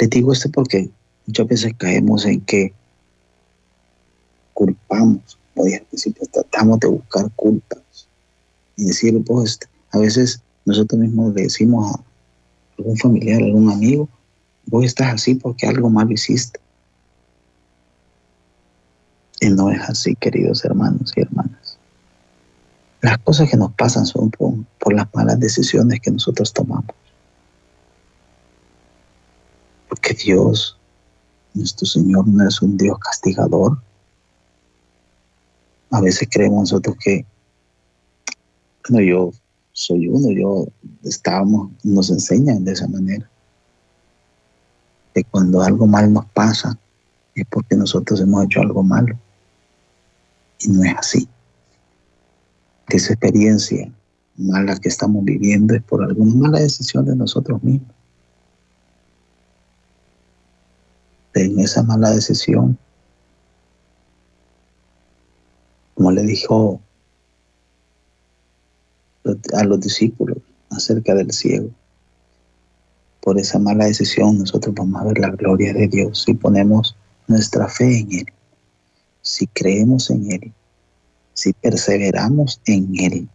Le 0.00 0.06
digo 0.08 0.32
esto 0.32 0.50
porque 0.50 0.90
Muchas 1.30 1.46
veces 1.46 1.74
caemos 1.78 2.26
en 2.26 2.40
que 2.40 2.72
culpamos, 4.52 5.38
hoy 5.54 5.74
al 5.74 5.82
principio 5.82 6.26
tratamos 6.32 6.80
de 6.80 6.88
buscar 6.88 7.30
culpas 7.36 8.08
y 8.76 8.86
decir, 8.86 9.22
pues, 9.24 9.60
a 9.92 9.98
veces 9.98 10.42
nosotros 10.64 11.00
mismos 11.00 11.32
le 11.34 11.42
decimos 11.42 11.94
a 11.94 12.02
algún 12.78 12.96
familiar, 12.96 13.40
a 13.40 13.44
algún 13.44 13.70
amigo, 13.70 14.08
vos 14.66 14.84
estás 14.84 15.14
así 15.14 15.36
porque 15.36 15.68
algo 15.68 15.88
malo 15.88 16.10
hiciste. 16.10 16.58
Y 19.40 19.50
no 19.50 19.70
es 19.70 19.80
así, 19.82 20.16
queridos 20.16 20.64
hermanos 20.64 21.12
y 21.14 21.20
hermanas. 21.20 21.78
Las 23.02 23.18
cosas 23.18 23.48
que 23.48 23.56
nos 23.56 23.72
pasan 23.74 24.04
son 24.04 24.30
por 24.30 24.92
las 24.92 25.06
malas 25.14 25.38
decisiones 25.38 26.00
que 26.00 26.10
nosotros 26.10 26.52
tomamos. 26.52 26.96
Porque 30.00 30.14
Dios 30.14 30.78
nuestro 31.52 31.86
Señor 31.86 32.26
no 32.26 32.48
es 32.48 32.62
un 32.62 32.78
Dios 32.78 32.98
castigador. 32.98 33.78
A 35.90 36.00
veces 36.00 36.26
creemos 36.30 36.60
nosotros 36.60 36.96
que, 36.98 37.26
bueno, 38.88 39.04
yo 39.04 39.30
soy 39.72 40.08
uno, 40.08 40.30
yo 40.30 40.68
estábamos, 41.02 41.70
nos 41.82 42.08
enseñan 42.08 42.64
de 42.64 42.72
esa 42.72 42.88
manera. 42.88 43.28
Que 45.14 45.22
cuando 45.24 45.60
algo 45.60 45.86
mal 45.86 46.10
nos 46.10 46.24
pasa 46.26 46.78
es 47.34 47.44
porque 47.50 47.76
nosotros 47.76 48.20
hemos 48.20 48.44
hecho 48.44 48.60
algo 48.60 48.82
malo. 48.82 49.18
Y 50.60 50.68
no 50.68 50.82
es 50.82 50.94
así. 50.96 51.28
Esa 52.88 53.12
experiencia 53.12 53.92
mala 54.36 54.76
que 54.76 54.88
estamos 54.88 55.22
viviendo 55.24 55.74
es 55.74 55.82
por 55.82 56.02
alguna 56.02 56.34
mala 56.36 56.60
decisión 56.60 57.04
de 57.04 57.16
nosotros 57.16 57.62
mismos. 57.62 57.99
En 61.44 61.58
esa 61.60 61.82
mala 61.82 62.10
decisión, 62.10 62.78
como 65.94 66.10
le 66.12 66.22
dijo 66.22 66.80
a 69.52 69.64
los 69.64 69.80
discípulos 69.80 70.38
acerca 70.70 71.14
del 71.14 71.30
ciego, 71.32 71.70
por 73.20 73.38
esa 73.38 73.58
mala 73.58 73.84
decisión 73.84 74.38
nosotros 74.38 74.74
vamos 74.74 75.00
a 75.00 75.04
ver 75.04 75.18
la 75.18 75.30
gloria 75.30 75.74
de 75.74 75.88
Dios 75.88 76.22
si 76.24 76.34
ponemos 76.34 76.96
nuestra 77.26 77.68
fe 77.68 78.00
en 78.00 78.12
Él, 78.12 78.26
si 79.22 79.46
creemos 79.46 80.10
en 80.10 80.32
Él, 80.32 80.52
si 81.34 81.52
perseveramos 81.52 82.60
en 82.64 82.98
Él, 82.98 83.28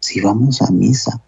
si 0.00 0.20
vamos 0.20 0.62
a 0.62 0.70
misa, 0.70 1.20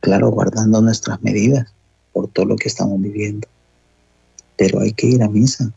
claro, 0.00 0.30
guardando 0.30 0.80
nuestras 0.80 1.20
medidas, 1.22 1.74
por 2.18 2.26
todo 2.32 2.46
lo 2.46 2.56
que 2.56 2.66
estamos 2.66 3.00
viviendo. 3.00 3.46
Pero 4.56 4.80
hay 4.80 4.92
que 4.92 5.06
ir 5.06 5.22
a 5.22 5.28
misa, 5.28 5.70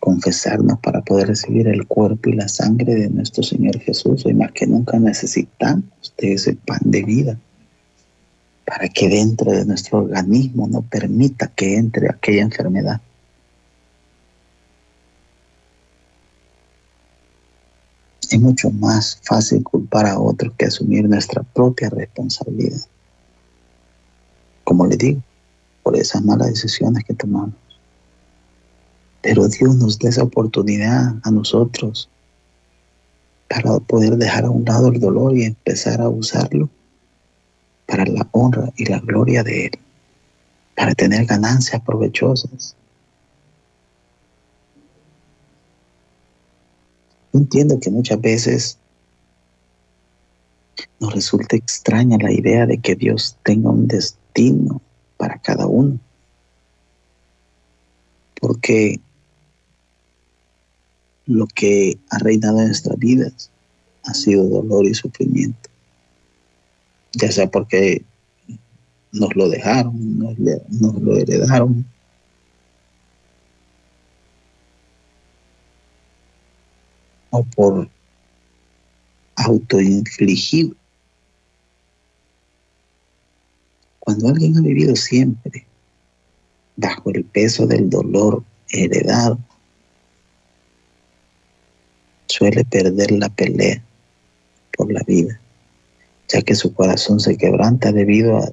confesarnos 0.00 0.78
para 0.80 1.02
poder 1.02 1.28
recibir 1.28 1.68
el 1.68 1.86
cuerpo 1.86 2.30
y 2.30 2.36
la 2.36 2.48
sangre 2.48 2.94
de 2.94 3.10
nuestro 3.10 3.42
Señor 3.42 3.78
Jesús. 3.80 4.24
Hoy 4.24 4.32
más 4.32 4.52
que 4.52 4.66
nunca 4.66 4.98
necesitamos 4.98 5.84
de 6.16 6.32
ese 6.32 6.54
pan 6.54 6.80
de 6.84 7.02
vida 7.02 7.38
para 8.64 8.88
que 8.88 9.10
dentro 9.10 9.52
de 9.52 9.66
nuestro 9.66 9.98
organismo 9.98 10.66
no 10.66 10.80
permita 10.80 11.48
que 11.48 11.76
entre 11.76 12.08
aquella 12.08 12.40
enfermedad. 12.40 13.02
Es 18.22 18.40
mucho 18.40 18.70
más 18.70 19.20
fácil 19.22 19.62
culpar 19.62 20.06
a 20.06 20.18
otros 20.18 20.54
que 20.56 20.64
asumir 20.64 21.06
nuestra 21.06 21.42
propia 21.42 21.90
responsabilidad 21.90 22.86
como 24.76 24.90
le 24.90 24.96
digo, 24.98 25.22
por 25.82 25.96
esas 25.96 26.22
malas 26.22 26.48
decisiones 26.48 27.02
que 27.04 27.14
tomamos. 27.14 27.54
Pero 29.22 29.48
Dios 29.48 29.74
nos 29.76 29.98
da 29.98 30.10
esa 30.10 30.22
oportunidad 30.22 31.14
a 31.22 31.30
nosotros 31.30 32.10
para 33.48 33.78
poder 33.78 34.18
dejar 34.18 34.44
a 34.44 34.50
un 34.50 34.66
lado 34.66 34.88
el 34.88 35.00
dolor 35.00 35.34
y 35.34 35.44
empezar 35.44 36.02
a 36.02 36.10
usarlo 36.10 36.68
para 37.86 38.04
la 38.04 38.28
honra 38.32 38.70
y 38.76 38.84
la 38.84 38.98
gloria 38.98 39.42
de 39.42 39.66
Él, 39.66 39.70
para 40.74 40.94
tener 40.94 41.24
ganancias 41.24 41.80
provechosas. 41.80 42.76
entiendo 47.32 47.78
que 47.78 47.90
muchas 47.90 48.18
veces 48.18 48.78
nos 51.00 51.14
resulta 51.14 51.54
extraña 51.54 52.16
la 52.18 52.32
idea 52.32 52.64
de 52.64 52.78
que 52.78 52.94
Dios 52.94 53.36
tenga 53.42 53.68
un 53.68 53.86
destino 53.86 54.25
para 55.16 55.38
cada 55.38 55.66
uno. 55.66 55.98
Porque 58.40 59.00
lo 61.26 61.46
que 61.46 61.98
ha 62.10 62.18
reinado 62.18 62.60
en 62.60 62.66
nuestras 62.66 62.98
vidas 62.98 63.50
ha 64.04 64.14
sido 64.14 64.44
dolor 64.44 64.86
y 64.86 64.94
sufrimiento. 64.94 65.68
Ya 67.14 67.32
sea 67.32 67.50
porque 67.50 68.04
nos 69.12 69.34
lo 69.34 69.48
dejaron, 69.48 70.18
nos, 70.18 70.38
nos 70.38 71.02
lo 71.02 71.16
heredaron. 71.16 71.86
O 77.30 77.42
por 77.42 77.88
autoinfligido. 79.36 80.74
Cuando 84.06 84.28
alguien 84.28 84.56
ha 84.56 84.60
vivido 84.60 84.94
siempre 84.94 85.66
bajo 86.76 87.10
el 87.10 87.24
peso 87.24 87.66
del 87.66 87.90
dolor 87.90 88.44
heredado, 88.70 89.36
suele 92.28 92.64
perder 92.64 93.10
la 93.10 93.28
pelea 93.28 93.82
por 94.76 94.92
la 94.92 95.02
vida, 95.08 95.40
ya 96.28 96.40
que 96.40 96.54
su 96.54 96.72
corazón 96.72 97.18
se 97.18 97.36
quebranta 97.36 97.90
debido 97.90 98.36
a, 98.36 98.52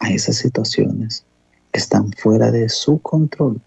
a 0.00 0.10
esas 0.10 0.36
situaciones 0.36 1.22
que 1.70 1.78
están 1.78 2.10
fuera 2.12 2.50
de 2.50 2.70
su 2.70 2.98
control. 3.02 3.60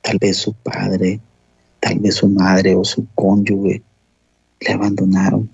Tal 0.00 0.18
vez 0.20 0.36
su 0.36 0.52
padre, 0.52 1.18
tal 1.80 1.98
vez 1.98 2.14
su 2.14 2.28
madre 2.28 2.76
o 2.76 2.84
su 2.84 3.04
cónyuge 3.16 3.82
le 4.66 4.72
abandonaron. 4.72 5.50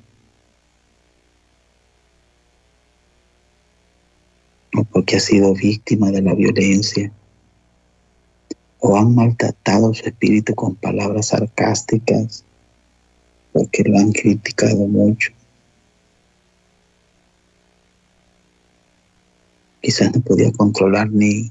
O 4.77 4.85
porque 4.85 5.17
ha 5.17 5.21
sido 5.21 5.55
víctima 5.55 6.11
de 6.11 6.23
la 6.23 6.35
violencia. 6.35 7.13
O 8.79 8.97
han 8.97 9.15
maltratado 9.15 9.93
su 9.93 10.07
espíritu 10.07 10.55
con 10.55 10.75
palabras 10.77 11.29
sarcásticas 11.29 12.45
porque 13.53 13.83
lo 13.85 13.99
han 13.99 14.13
criticado 14.13 14.87
mucho. 14.87 15.33
Quizás 19.83 20.15
no 20.15 20.21
podía 20.21 20.53
controlar 20.53 21.11
ni, 21.11 21.51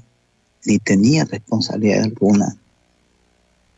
ni 0.64 0.78
tenía 0.78 1.24
responsabilidad 1.24 2.04
alguna 2.04 2.59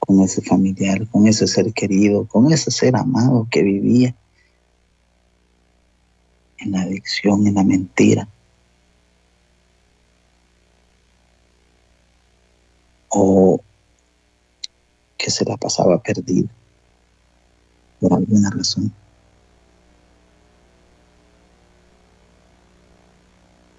con 0.07 0.20
ese 0.20 0.42
familiar, 0.42 1.07
con 1.09 1.26
ese 1.26 1.46
ser 1.46 1.72
querido, 1.72 2.26
con 2.26 2.53
ese 2.53 2.70
ser 2.70 2.96
amado 2.96 3.46
que 3.50 3.62
vivía 3.62 4.14
en 6.59 6.72
la 6.72 6.82
adicción, 6.82 7.46
en 7.46 7.55
la 7.55 7.62
mentira. 7.64 8.28
O 13.09 13.61
que 15.16 15.30
se 15.30 15.44
la 15.44 15.57
pasaba 15.57 16.03
perdido 16.03 16.48
por 18.00 18.14
alguna 18.14 18.50
razón. 18.50 18.92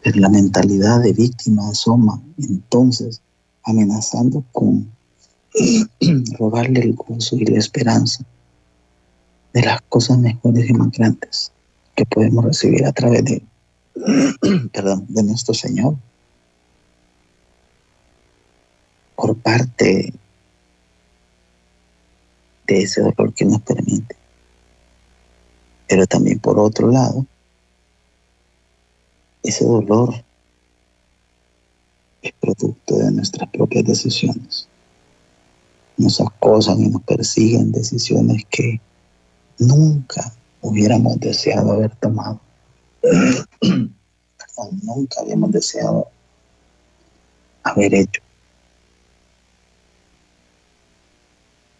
La 0.04 0.30
mentalidad 0.30 1.02
de 1.02 1.14
víctima 1.14 1.70
asoma 1.70 2.22
entonces 2.38 3.22
amenazando 3.64 4.44
con 4.52 4.92
robarle 6.40 6.82
el 6.82 6.94
gozo 6.94 7.36
y 7.36 7.46
la 7.46 7.60
esperanza 7.60 8.24
de 9.54 9.62
las 9.62 9.82
cosas 9.84 10.18
mejores 10.18 10.70
y 10.70 10.74
más 10.74 10.92
grandes 10.92 11.52
que 11.96 12.06
podemos 12.06 12.44
recibir 12.44 12.86
a 12.86 12.92
través 12.92 13.24
de, 13.24 13.44
perdón, 14.74 15.06
de 15.10 15.24
nuestro 15.24 15.54
Señor. 15.54 15.96
Por 19.16 19.38
parte 19.38 20.14
de 22.66 22.82
ese 22.82 23.02
dolor 23.02 23.34
que 23.34 23.46
nos 23.46 23.62
permite. 23.62 24.16
Pero 25.88 26.08
también 26.08 26.40
por 26.40 26.58
otro 26.58 26.90
lado, 26.90 27.26
ese 29.44 29.66
dolor 29.66 30.16
es 32.24 32.32
producto 32.40 32.98
de 32.98 33.12
nuestras 33.12 33.50
propias 33.50 33.84
decisiones 33.86 34.68
nos 35.98 36.20
acosan 36.20 36.82
y 36.82 36.88
nos 36.90 37.04
persiguen 37.04 37.72
decisiones 37.72 38.44
que 38.50 38.82
nunca 39.60 40.34
hubiéramos 40.62 41.20
deseado 41.20 41.74
haber 41.74 41.96
tomado. 41.98 42.40
nunca 44.84 45.22
habíamos 45.22 45.52
deseado 45.52 46.08
haber 47.64 47.94
hecho. 47.94 48.22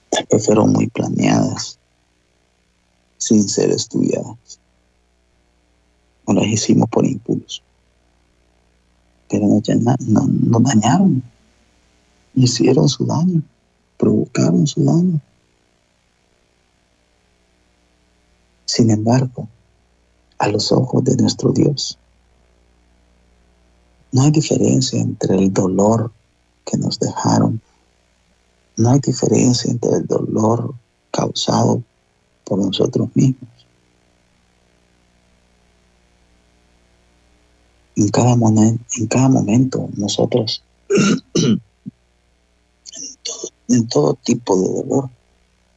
Tal 0.10 0.28
vez 0.32 0.46
fueron 0.46 0.72
muy 0.72 0.88
planeadas, 0.88 1.80
sin 3.18 3.48
ser 3.48 3.72
estudiadas. 3.72 4.60
O 6.26 6.34
las 6.34 6.46
hicimos 6.46 6.88
por 6.90 7.06
impulso. 7.06 7.62
Pero 9.30 9.48
nos 9.48 10.64
dañaron, 10.64 11.24
hicieron 12.36 12.88
su 12.88 13.06
daño 13.06 13.42
provocaron 14.04 14.68
su 14.68 14.84
daño. 14.84 15.22
Sin 18.66 18.92
embargo, 18.92 19.48
a 20.40 20.50
los 20.50 20.74
ojos 20.74 21.06
de 21.06 21.16
nuestro 21.16 21.54
Dios, 21.54 21.98
no 24.12 24.24
hay 24.24 24.32
diferencia 24.32 25.00
entre 25.00 25.38
el 25.38 25.54
dolor 25.54 26.12
que 26.66 26.78
nos 26.78 27.00
dejaron, 27.00 27.62
no 28.76 28.90
hay 28.90 29.00
diferencia 29.00 29.72
entre 29.72 29.96
el 29.96 30.06
dolor 30.06 30.76
causado 31.10 31.82
por 32.44 32.60
nosotros 32.60 33.08
mismos. 33.14 33.50
En 37.96 38.10
cada, 38.10 38.34
en 38.34 39.08
cada 39.08 39.30
momento 39.30 39.88
nosotros 39.96 40.62
en 43.74 43.88
todo 43.88 44.14
tipo 44.16 44.56
de 44.56 44.68
dolor, 44.68 45.10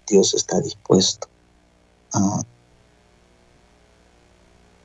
Dios 0.07 0.35
está 0.35 0.61
dispuesto 0.61 1.29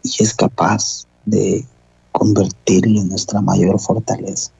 y 0.03 0.23
es 0.23 0.33
capaz 0.33 1.05
de 1.25 1.65
convertirlo 2.11 3.01
en 3.01 3.09
nuestra 3.09 3.41
mayor 3.41 3.79
fortaleza. 3.79 4.51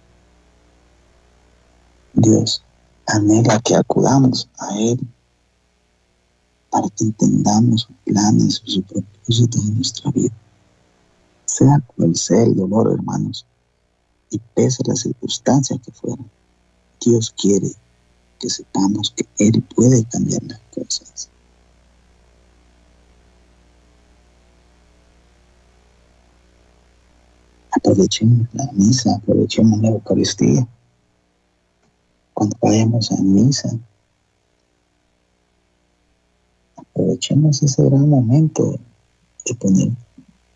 Dios 2.14 2.64
anhela 3.08 3.60
que 3.60 3.76
acudamos 3.76 4.49
a 4.60 4.78
Él 4.78 4.99
para 6.70 6.88
que 6.89 7.06
entendamos 7.06 7.82
sus 7.82 7.95
planes, 8.06 8.62
sus 8.64 8.84
propósitos 8.84 9.66
en 9.66 9.76
nuestra 9.76 10.12
vida. 10.12 10.34
Sea 11.45 11.82
cual 11.95 12.16
sea 12.16 12.43
el 12.43 12.56
dolor, 12.56 12.93
hermanos, 12.93 13.45
y 14.30 14.39
pese 14.54 14.82
a 14.86 14.89
las 14.89 15.02
circunstancias 15.02 15.80
que 15.84 15.91
fueran, 15.91 16.30
Dios 17.02 17.34
quiere 17.38 17.72
que 18.41 18.49
sepamos 18.49 19.13
que 19.15 19.25
Él 19.37 19.61
puede 19.75 20.03
cambiar 20.05 20.41
las 20.43 20.59
cosas. 20.73 21.29
Aprovechemos 27.71 28.47
la 28.53 28.69
misa, 28.73 29.15
aprovechemos 29.15 29.79
la 29.79 29.89
Eucaristía. 29.89 30.67
Cuando 32.33 32.57
vayamos 32.61 33.11
a 33.11 33.21
misa, 33.21 33.69
aprovechemos 36.75 37.61
ese 37.61 37.83
gran 37.83 38.09
momento 38.09 38.79
de 39.45 39.55
poner 39.55 39.91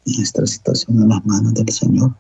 nuestra 0.06 0.46
situación 0.48 1.04
en 1.04 1.10
las 1.10 1.26
manos 1.26 1.54
del 1.54 1.70
Señor. 1.70 2.16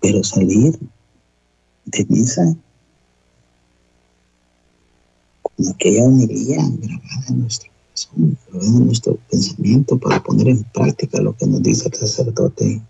Pero 0.00 0.22
salir 0.22 0.78
de 1.86 2.06
misa. 2.08 2.54
Con 5.42 5.68
aquella 5.68 6.04
humildad 6.04 6.68
grabada 6.80 7.26
en 7.28 7.40
nuestro 7.40 7.70
corazón, 7.70 8.38
grabada 8.48 8.76
en 8.76 8.86
nuestro 8.86 9.16
pensamiento 9.30 9.98
para 9.98 10.22
poner 10.22 10.48
en 10.48 10.64
práctica 10.64 11.20
lo 11.20 11.34
que 11.36 11.46
nos 11.46 11.62
dice 11.62 11.88
el 11.88 11.94
sacerdote, 11.94 12.82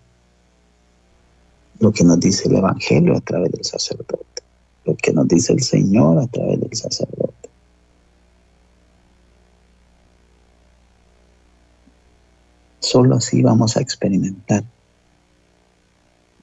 lo 1.79 1.91
que 1.91 2.03
nos 2.03 2.19
dice 2.19 2.49
el 2.49 2.55
Evangelio 2.55 3.15
a 3.15 3.21
través 3.21 3.51
del 3.51 3.63
sacerdote, 3.63 4.41
lo 4.85 4.95
que 4.95 5.13
nos 5.13 5.27
dice 5.27 5.53
el 5.53 5.61
Señor 5.61 6.19
a 6.19 6.27
través 6.27 6.59
del 6.59 6.75
sacerdote. 6.75 7.33
Solo 12.79 13.15
así 13.15 13.41
vamos 13.41 13.77
a 13.77 13.81
experimentar 13.81 14.63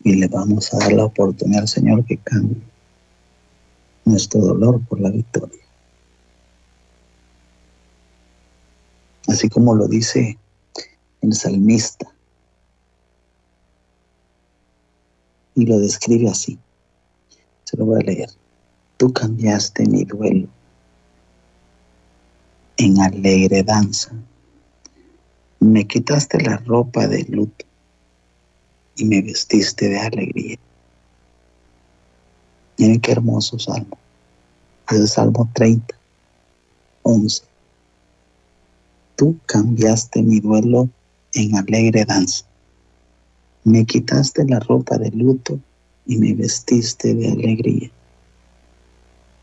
y 0.05 0.17
le 0.17 0.29
vamos 0.29 0.73
a 0.73 0.79
dar 0.79 0.93
la 0.93 1.07
oportunidad 1.07 1.63
al 1.63 1.69
Señor 1.69 2.05
que 2.05 2.19
cambie 2.19 2.61
nuestro 4.05 4.41
dolor 4.41 4.81
por 4.87 5.01
la 5.01 5.11
victoria. 5.11 5.63
Así 9.27 9.49
como 9.49 9.75
lo 9.75 9.89
dice 9.89 10.39
el 11.23 11.33
salmista. 11.33 12.07
Y 15.55 15.65
lo 15.65 15.79
describe 15.79 16.29
así. 16.29 16.59
Se 17.65 17.77
lo 17.79 17.87
voy 17.87 18.03
a 18.03 18.05
leer. 18.05 18.29
Tú 18.99 19.11
cambiaste 19.11 19.87
mi 19.87 20.05
duelo 20.05 20.49
en 22.77 23.01
alegre 23.01 23.63
danza. 23.63 24.13
Me 25.61 25.87
quitaste 25.87 26.43
la 26.43 26.59
ropa 26.59 27.07
de 27.07 27.25
luto 27.25 27.65
y 28.97 29.05
me 29.05 29.23
vestiste 29.23 29.89
de 29.89 29.99
alegría. 29.99 30.59
Miren 32.79 33.01
qué 33.01 33.13
hermoso 33.13 33.59
salmo. 33.59 33.97
Es 34.91 34.97
el 34.97 35.09
Salmo 35.09 35.49
30, 35.55 35.95
11. 37.03 37.43
Tú 39.17 39.37
cambiaste 39.47 40.23
mi 40.23 40.41
duelo 40.41 40.89
en 41.33 41.57
alegre 41.57 42.05
danza. 42.05 42.45
Me 43.65 43.87
quitaste 43.87 44.45
la 44.45 44.61
ropa 44.61 44.99
de 44.99 45.11
luto 45.11 45.59
y 46.07 46.19
me 46.19 46.35
vestiste 46.35 47.15
de 47.15 47.31
alegría. 47.31 47.91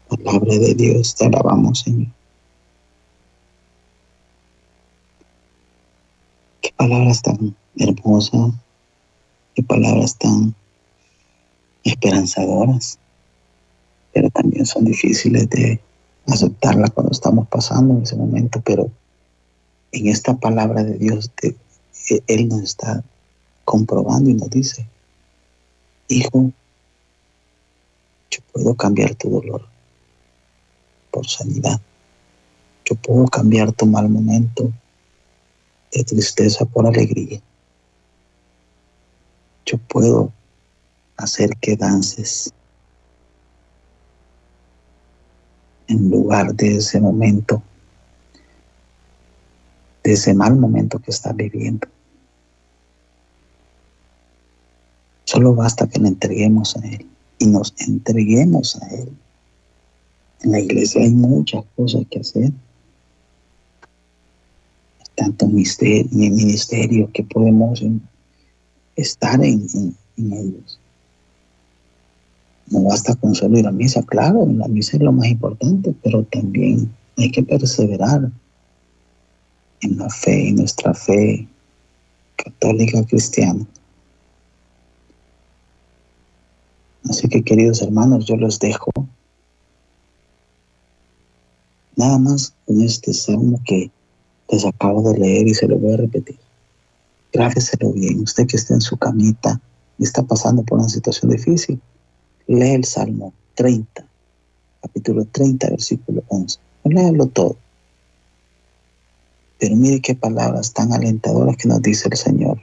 Palabra 0.09 0.57
de 0.57 0.75
Dios, 0.75 1.15
te 1.15 1.25
alabamos, 1.25 1.79
Señor. 1.79 2.09
Qué 6.61 6.71
palabras 6.75 7.21
tan 7.21 7.55
hermosas, 7.77 8.53
qué 9.55 9.63
palabras 9.63 10.17
tan 10.17 10.55
esperanzadoras, 11.83 12.99
pero 14.13 14.29
también 14.29 14.65
son 14.65 14.85
difíciles 14.85 15.49
de 15.49 15.79
aceptarla 16.27 16.89
cuando 16.89 17.11
estamos 17.11 17.47
pasando 17.47 17.95
en 17.95 18.03
ese 18.03 18.15
momento, 18.15 18.61
pero 18.61 18.89
en 19.91 20.07
esta 20.07 20.35
palabra 20.35 20.83
de 20.83 20.97
Dios, 20.97 21.31
e, 21.43 21.55
Él 22.27 22.47
nos 22.47 22.61
está 22.61 23.03
comprobando 23.65 24.29
y 24.29 24.33
nos 24.33 24.49
dice, 24.49 24.87
hijo, 26.07 26.51
yo 28.29 28.39
puedo 28.53 28.75
cambiar 28.75 29.15
tu 29.15 29.29
dolor 29.29 29.67
por 31.11 31.27
sanidad. 31.27 31.79
Yo 32.85 32.95
puedo 32.95 33.25
cambiar 33.25 33.71
tu 33.73 33.85
mal 33.85 34.09
momento 34.09 34.71
de 35.91 36.03
tristeza 36.03 36.65
por 36.65 36.87
alegría. 36.87 37.41
Yo 39.66 39.78
puedo 39.78 40.32
hacer 41.18 41.55
que 41.57 41.76
dances 41.76 42.53
en 45.88 46.09
lugar 46.09 46.53
de 46.55 46.78
ese 46.78 46.99
momento, 46.99 47.62
de 50.03 50.14
ese 50.14 50.34
mal 50.34 50.55
momento 50.55 50.99
que 50.99 51.12
estás 51.12 51.36
viviendo. 51.36 51.88
Solo 55.26 55.53
basta 55.53 55.88
que 55.88 55.99
le 55.99 56.09
entreguemos 56.09 56.76
a 56.78 56.86
Él 56.88 57.07
y 57.39 57.45
nos 57.47 57.74
entreguemos 57.80 58.82
a 58.82 58.88
Él. 58.89 59.09
En 60.41 60.51
la 60.51 60.59
iglesia 60.59 61.01
hay 61.01 61.12
muchas 61.12 61.64
cosas 61.76 62.03
que 62.09 62.20
hacer. 62.20 62.51
Tanto 65.16 65.47
ministerio, 65.47 66.07
ministerio 66.12 67.09
que 67.14 67.24
podemos 67.24 67.82
estar 69.01 69.43
en, 69.43 69.67
ellos. 70.17 70.79
No 72.67 72.83
basta 72.83 73.15
con 73.15 73.35
solo 73.35 73.59
ir 73.59 73.67
a 73.67 73.71
misa, 73.71 74.01
claro, 74.03 74.45
la 74.45 74.67
misa 74.67 74.97
es 74.97 75.03
lo 75.03 75.11
más 75.11 75.27
importante, 75.27 75.93
pero 76.03 76.23
también 76.23 76.91
hay 77.17 77.31
que 77.31 77.43
perseverar 77.43 78.31
en 79.81 79.97
la 79.97 80.09
fe, 80.09 80.49
en 80.49 80.55
nuestra 80.57 80.93
fe 80.93 81.47
católica 82.37 83.03
cristiana. 83.03 83.65
Así 87.09 87.27
que 87.27 87.43
queridos 87.43 87.81
hermanos, 87.81 88.25
yo 88.25 88.37
los 88.37 88.59
dejo 88.59 88.91
nada 91.95 92.17
más 92.17 92.53
con 92.65 92.81
este 92.81 93.13
salmo 93.13 93.59
que 93.65 93.91
les 94.49 94.65
acabo 94.65 95.11
de 95.11 95.19
leer 95.19 95.47
y 95.47 95.53
se 95.53 95.67
lo 95.67 95.77
voy 95.77 95.93
a 95.93 95.97
repetir. 95.97 96.37
Grábeselo 97.32 97.93
bien. 97.93 98.21
Usted 98.21 98.47
que 98.47 98.57
está 98.57 98.73
en 98.73 98.82
su 98.82 98.97
camita 98.97 99.59
y 99.97 100.03
está 100.03 100.23
pasando 100.23 100.63
por 100.63 100.79
una 100.79 100.89
situación 100.89 101.32
difícil, 101.32 101.79
lee 102.47 102.71
el 102.71 102.86
Salmo 102.86 103.34
30, 103.55 104.05
capítulo 104.82 105.25
30, 105.25 105.69
versículo 105.69 106.23
11. 106.27 106.59
Léalo 106.86 107.27
todo. 107.27 107.57
Pero 109.59 109.75
mire 109.75 110.01
qué 110.01 110.15
palabras 110.15 110.73
tan 110.73 110.91
alentadoras 110.91 111.55
que 111.55 111.67
nos 111.67 111.82
dice 111.82 112.09
el 112.09 112.17
Señor, 112.17 112.59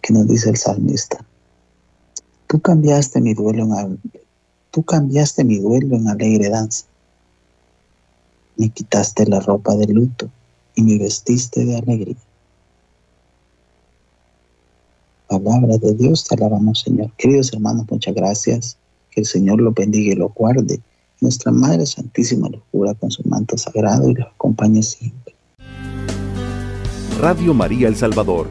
que 0.00 0.12
nos 0.12 0.28
dice 0.28 0.48
el 0.48 0.56
salmista. 0.56 1.24
Tú 2.46 2.60
cambiaste 2.60 3.20
mi 3.20 3.34
duelo 3.34 3.64
en 3.64 4.00
tú 4.70 4.84
cambiaste 4.84 5.44
mi 5.44 5.58
duelo 5.58 5.96
en 5.96 6.08
alegre 6.08 6.48
danza. 6.48 6.86
Me 8.56 8.68
quitaste 8.70 9.26
la 9.26 9.40
ropa 9.40 9.74
de 9.74 9.86
luto 9.86 10.30
y 10.74 10.82
me 10.82 10.98
vestiste 10.98 11.64
de 11.64 11.76
alegría. 11.76 12.16
Palabra 15.30 15.78
de 15.78 15.94
Dios, 15.94 16.24
te 16.24 16.34
alabamos, 16.34 16.80
Señor. 16.80 17.12
Queridos 17.16 17.52
hermanos, 17.52 17.86
muchas 17.88 18.16
gracias. 18.16 18.76
Que 19.12 19.20
el 19.20 19.26
Señor 19.26 19.60
los 19.60 19.72
bendiga 19.72 20.12
y 20.12 20.16
los 20.16 20.34
guarde. 20.34 20.80
Nuestra 21.20 21.52
Madre 21.52 21.86
Santísima 21.86 22.48
los 22.48 22.60
cura 22.72 22.94
con 22.94 23.12
su 23.12 23.22
manto 23.28 23.56
sagrado 23.56 24.10
y 24.10 24.14
los 24.14 24.26
acompañe 24.26 24.82
siempre. 24.82 25.36
Radio 27.20 27.54
María 27.54 27.86
El 27.86 27.94
Salvador, 27.94 28.48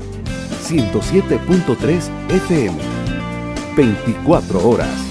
107.3 0.70 2.10
FM. 2.30 2.78
24 3.76 4.70
horas. 4.70 5.09